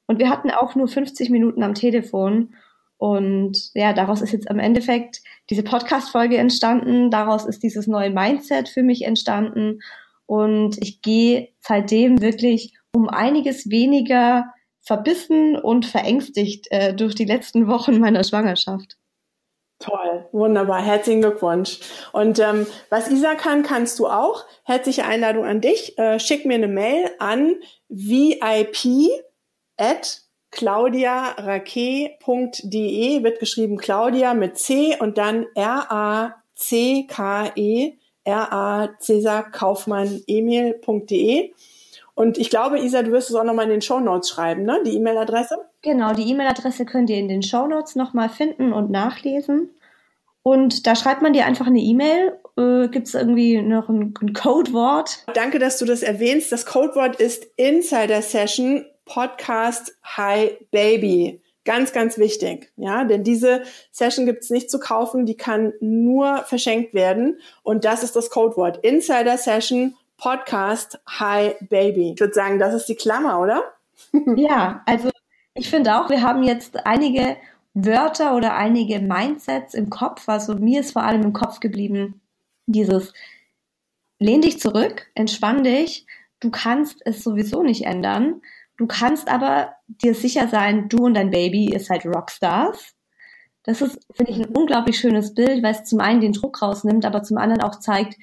und 0.08 0.20
wir 0.20 0.30
hatten 0.30 0.52
auch 0.52 0.76
nur 0.76 0.88
50 0.88 1.30
Minuten 1.30 1.64
am 1.64 1.74
Telefon 1.74 2.56
und 2.98 3.70
ja, 3.74 3.94
daraus 3.94 4.22
ist 4.22 4.32
jetzt 4.32 4.50
am 4.50 4.60
Endeffekt 4.60 5.22
diese 5.50 5.64
Podcast-Folge 5.64 6.38
entstanden, 6.38 7.12
daraus 7.12 7.46
ist 7.46 7.64
dieses 7.64 7.88
neue 7.88 8.10
Mindset 8.10 8.70
für 8.70 8.84
mich 8.84 9.04
entstanden 9.04 9.80
und 10.26 10.78
ich 10.82 11.02
gehe 11.02 11.50
seitdem 11.60 12.22
wirklich 12.22 12.74
um 12.92 13.08
einiges 13.08 13.70
weniger 13.70 14.46
verbissen 14.82 15.56
und 15.58 15.86
verängstigt 15.86 16.68
äh, 16.72 16.94
durch 16.94 17.14
die 17.14 17.26
letzten 17.26 17.68
Wochen 17.68 18.00
meiner 18.00 18.24
Schwangerschaft. 18.24 18.98
Toll, 19.80 20.28
wunderbar, 20.32 20.82
herzlichen 20.82 21.22
Glückwunsch. 21.22 21.80
Und 22.12 22.40
ähm, 22.40 22.66
was 22.90 23.12
Isa 23.12 23.36
kann, 23.36 23.62
kannst 23.62 24.00
du 24.00 24.08
auch. 24.08 24.46
Herzliche 24.64 25.06
Einladung 25.06 25.46
an 25.46 25.62
dich. 25.62 25.98
Äh, 26.00 26.20
schick 26.20 26.46
mir 26.46 26.56
eine 26.56 26.68
Mail 26.68 27.12
an 27.20 27.58
vip 27.88 28.76
at 29.78 30.22
claudiarake.de, 30.58 33.24
wird 33.24 33.40
geschrieben 33.40 33.78
Claudia 33.78 34.34
mit 34.34 34.58
C 34.58 34.98
und 35.00 35.18
dann 35.20 35.46
R-A-C-K-E, 35.56 36.34
R-A 38.24 38.90
Cäsar 39.00 39.52
Kaufmann 39.52 40.24
Emil.de. 40.28 41.52
Und 42.16 42.40
ich 42.40 42.50
glaube, 42.50 42.80
Isa, 42.80 43.04
du 43.04 43.12
wirst 43.12 43.30
es 43.30 43.36
auch 43.36 43.44
nochmal 43.44 43.66
in 43.66 43.72
den 43.72 43.84
Show 43.84 44.00
Notes 44.00 44.30
schreiben, 44.30 44.64
ne? 44.64 44.82
Die 44.84 44.96
E-Mail-Adresse? 44.96 45.58
Genau, 45.84 46.14
die 46.14 46.28
E-Mail-Adresse 46.32 46.86
könnt 46.86 47.12
ihr 47.12 47.18
in 47.18 47.28
den 47.28 47.44
Show 47.44 47.68
Notes 47.68 47.96
nochmal 47.96 48.30
finden 48.30 48.74
und 48.74 48.90
nachlesen. 48.90 49.70
Und 50.42 50.88
da 50.88 50.96
schreibt 50.96 51.22
man 51.22 51.34
dir 51.34 51.46
einfach 51.46 51.68
eine 51.68 51.82
E-Mail. 51.82 52.36
Äh, 52.58 52.88
Gibt 52.88 53.06
es 53.08 53.14
irgendwie 53.14 53.62
noch 53.62 53.90
ein, 53.90 54.16
ein 54.20 54.34
Codewort? 54.34 55.24
Danke, 55.36 55.60
dass 55.60 55.78
du 55.78 55.86
das 55.86 56.02
erwähnst. 56.02 56.52
Das 56.52 56.66
Codewort 56.66 57.18
ist 57.18 57.46
Insider 57.58 58.24
Session 58.24 58.88
Podcast 59.08 59.98
Hi 60.04 60.58
Baby. 60.72 61.42
Ganz, 61.66 61.92
ganz 61.92 62.18
wichtig, 62.18 62.72
ja, 62.78 63.04
denn 63.04 63.24
diese 63.24 63.64
Session 63.92 64.26
gibt 64.26 64.44
es 64.44 64.50
nicht 64.50 64.72
zu 64.72 64.80
kaufen, 64.80 65.26
die 65.26 65.36
kann 65.36 65.74
nur 65.82 66.38
verschenkt 66.46 66.94
werden 66.94 67.40
und 67.62 67.84
das 67.84 68.04
ist 68.04 68.16
das 68.16 68.30
Codewort 68.30 68.78
Insider 68.86 69.38
Session 69.38 69.96
Podcast 70.16 71.00
Hi 71.08 71.56
Baby. 71.70 72.14
Ich 72.14 72.20
würde 72.22 72.34
sagen, 72.34 72.58
das 72.58 72.74
ist 72.74 72.86
die 72.86 72.96
Klammer, 72.96 73.42
oder? 73.42 73.64
ja, 74.38 74.82
also 74.86 75.10
ich 75.56 75.70
finde 75.70 76.00
auch, 76.00 76.10
wir 76.10 76.22
haben 76.22 76.44
jetzt 76.44 76.86
einige 76.86 77.36
Wörter 77.74 78.36
oder 78.36 78.56
einige 78.56 79.00
Mindsets 79.00 79.74
im 79.74 79.90
Kopf. 79.90 80.30
Also 80.30 80.56
mir 80.56 80.80
ist 80.80 80.94
vor 80.94 81.04
allem 81.04 81.24
im 81.24 81.34
Kopf 81.34 81.60
geblieben 81.60 82.22
dieses 82.68 83.14
lehn 84.20 84.42
dich 84.42 84.60
zurück, 84.60 85.08
entspann 85.16 85.64
dich. 85.64 86.06
Du 86.40 86.52
kannst 86.52 87.02
es 87.06 87.24
sowieso 87.24 87.64
nicht 87.64 87.86
ändern. 87.86 88.42
Du 88.78 88.86
kannst 88.86 89.28
aber 89.28 89.76
dir 89.88 90.14
sicher 90.14 90.48
sein, 90.48 90.88
du 90.88 91.06
und 91.06 91.16
dein 91.16 91.32
Baby 91.32 91.74
ist 91.74 91.90
halt 91.90 92.06
Rockstars. 92.06 92.94
Das 93.64 93.82
ist, 93.82 94.00
finde 94.14 94.32
ich, 94.32 94.38
ein 94.38 94.56
unglaublich 94.56 94.98
schönes 94.98 95.34
Bild, 95.34 95.64
weil 95.64 95.74
es 95.74 95.84
zum 95.84 96.00
einen 96.00 96.22
den 96.22 96.34
Druck 96.34 96.62
rausnimmt, 96.62 97.06
aber 97.06 97.24
zum 97.24 97.38
anderen 97.38 97.62
auch 97.62 97.80
zeigt, 97.80 98.18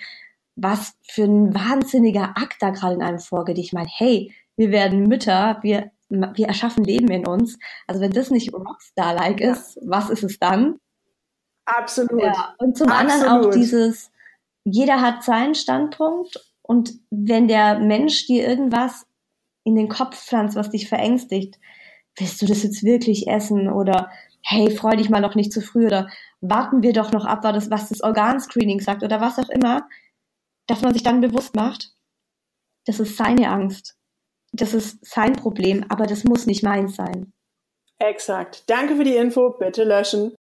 was 0.56 0.94
für 1.02 1.24
ein 1.24 1.54
wahnsinniger 1.54 2.36
Akt 2.36 2.56
da 2.60 2.70
gerade 2.70 2.94
in 2.94 3.02
einem 3.02 3.18
vorgeht. 3.18 3.58
Ich 3.58 3.72
meine, 3.72 3.88
hey, 3.90 4.32
wir 4.56 4.70
werden 4.70 5.08
Mütter, 5.08 5.58
wir, 5.62 5.90
wir 6.08 6.46
erschaffen 6.46 6.84
Leben 6.84 7.08
in 7.08 7.26
uns. 7.26 7.58
Also 7.86 8.00
wenn 8.00 8.12
das 8.12 8.30
nicht 8.30 8.54
Rockstar-like 8.54 9.40
ja. 9.40 9.52
ist, 9.52 9.78
was 9.82 10.10
ist 10.10 10.22
es 10.22 10.38
dann? 10.38 10.78
Absolut. 11.64 12.22
Ja. 12.22 12.54
Und 12.58 12.76
zum 12.76 12.88
Absolut. 12.88 13.12
anderen 13.12 13.46
auch 13.46 13.50
dieses, 13.50 14.12
jeder 14.64 15.00
hat 15.00 15.24
seinen 15.24 15.54
Standpunkt 15.54 16.40
und 16.62 16.94
wenn 17.10 17.48
der 17.48 17.80
Mensch 17.80 18.26
dir 18.26 18.46
irgendwas 18.46 19.06
in 19.64 19.74
den 19.74 19.88
Kopf 19.88 20.16
pflanzt, 20.16 20.56
was 20.56 20.70
dich 20.70 20.88
verängstigt, 20.88 21.58
willst 22.16 22.40
du 22.40 22.46
das 22.46 22.62
jetzt 22.62 22.84
wirklich 22.84 23.26
essen 23.26 23.68
oder 23.68 24.10
hey, 24.42 24.70
freu 24.70 24.94
dich 24.96 25.10
mal 25.10 25.20
noch 25.20 25.34
nicht 25.34 25.52
zu 25.52 25.60
früh 25.60 25.86
oder 25.86 26.08
warten 26.40 26.82
wir 26.82 26.92
doch 26.92 27.12
noch 27.12 27.24
ab, 27.24 27.40
was 27.42 27.88
das 27.88 28.02
Organscreening 28.02 28.80
sagt 28.80 29.02
oder 29.02 29.20
was 29.20 29.38
auch 29.38 29.48
immer, 29.48 29.88
dass 30.66 30.82
man 30.82 30.92
sich 30.92 31.02
dann 31.02 31.20
bewusst 31.20 31.56
macht, 31.56 31.94
das 32.86 33.00
ist 33.00 33.16
seine 33.16 33.50
Angst. 33.50 33.96
Das 34.52 34.74
ist 34.74 35.04
sein 35.04 35.32
Problem, 35.32 35.84
aber 35.88 36.06
das 36.06 36.24
muss 36.24 36.46
nicht 36.46 36.62
meins 36.62 36.94
sein. 36.94 37.32
Exakt. 37.98 38.68
Danke 38.68 38.96
für 38.96 39.04
die 39.04 39.16
Info. 39.16 39.50
Bitte 39.58 39.84
löschen. 39.84 40.34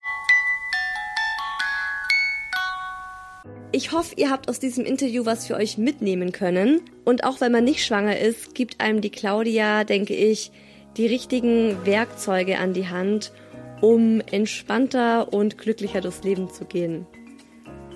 Ich 3.73 3.93
hoffe, 3.93 4.15
ihr 4.17 4.31
habt 4.31 4.49
aus 4.49 4.59
diesem 4.59 4.85
Interview 4.85 5.27
was 5.27 5.47
für 5.47 5.55
euch 5.55 5.79
mitnehmen 5.79 6.33
können. 6.33 6.81
Und 7.05 7.23
auch 7.23 7.41
wenn 7.41 7.53
man 7.53 7.63
nicht 7.63 7.85
schwanger 7.85 8.19
ist, 8.19 8.55
gibt 8.55 8.81
einem 8.81 9.01
die 9.01 9.11
Claudia, 9.11 9.85
denke 9.85 10.15
ich, 10.15 10.51
die 10.97 11.07
richtigen 11.07 11.87
Werkzeuge 11.87 12.59
an 12.59 12.73
die 12.73 12.89
Hand, 12.89 13.33
um 13.81 14.21
entspannter 14.33 15.33
und 15.33 15.57
glücklicher 15.57 16.01
durchs 16.01 16.25
Leben 16.25 16.51
zu 16.51 16.65
gehen. 16.65 17.07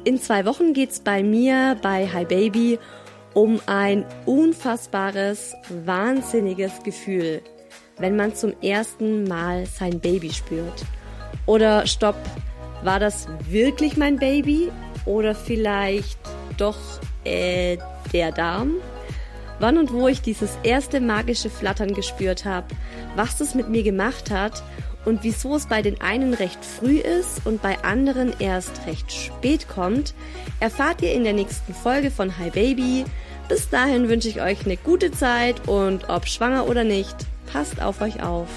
In 0.04 0.20
zwei 0.20 0.44
Wochen 0.46 0.74
geht's 0.74 1.00
bei 1.00 1.24
mir 1.24 1.76
bei 1.82 2.06
Hi 2.06 2.24
Baby 2.24 2.78
um 3.32 3.60
ein 3.66 4.04
unfassbares, 4.26 5.54
wahnsinniges 5.84 6.84
Gefühl, 6.84 7.42
wenn 7.98 8.14
man 8.14 8.36
zum 8.36 8.52
ersten 8.62 9.24
Mal 9.24 9.66
sein 9.66 9.98
Baby 9.98 10.30
spürt. 10.30 10.84
Oder 11.46 11.84
stopp, 11.88 12.16
war 12.84 13.00
das 13.00 13.26
wirklich 13.48 13.96
mein 13.96 14.18
Baby? 14.18 14.70
Oder 15.06 15.34
vielleicht 15.34 16.18
doch 16.56 16.78
äh, 17.24 17.78
der 18.12 18.32
Darm? 18.32 18.74
Wann 19.60 19.78
und 19.78 19.92
wo 19.92 20.08
ich 20.08 20.20
dieses 20.20 20.58
erste 20.62 21.00
magische 21.00 21.50
Flattern 21.50 21.94
gespürt 21.94 22.44
habe, 22.44 22.66
was 23.16 23.40
es 23.40 23.54
mit 23.54 23.68
mir 23.68 23.82
gemacht 23.82 24.30
hat 24.30 24.62
und 25.04 25.22
wieso 25.22 25.54
es 25.54 25.66
bei 25.66 25.82
den 25.82 26.00
einen 26.00 26.34
recht 26.34 26.64
früh 26.64 26.98
ist 26.98 27.46
und 27.46 27.62
bei 27.62 27.82
anderen 27.84 28.34
erst 28.38 28.86
recht 28.86 29.12
spät 29.12 29.68
kommt, 29.68 30.14
erfahrt 30.60 31.02
ihr 31.02 31.12
in 31.12 31.24
der 31.24 31.34
nächsten 31.34 31.74
Folge 31.74 32.10
von 32.10 32.38
Hi 32.38 32.50
Baby. 32.50 33.04
Bis 33.48 33.68
dahin 33.68 34.08
wünsche 34.08 34.28
ich 34.28 34.40
euch 34.40 34.64
eine 34.64 34.76
gute 34.76 35.12
Zeit 35.12 35.68
und 35.68 36.08
ob 36.08 36.26
schwanger 36.26 36.66
oder 36.66 36.82
nicht, 36.82 37.14
passt 37.52 37.80
auf 37.80 38.00
euch 38.00 38.22
auf. 38.22 38.48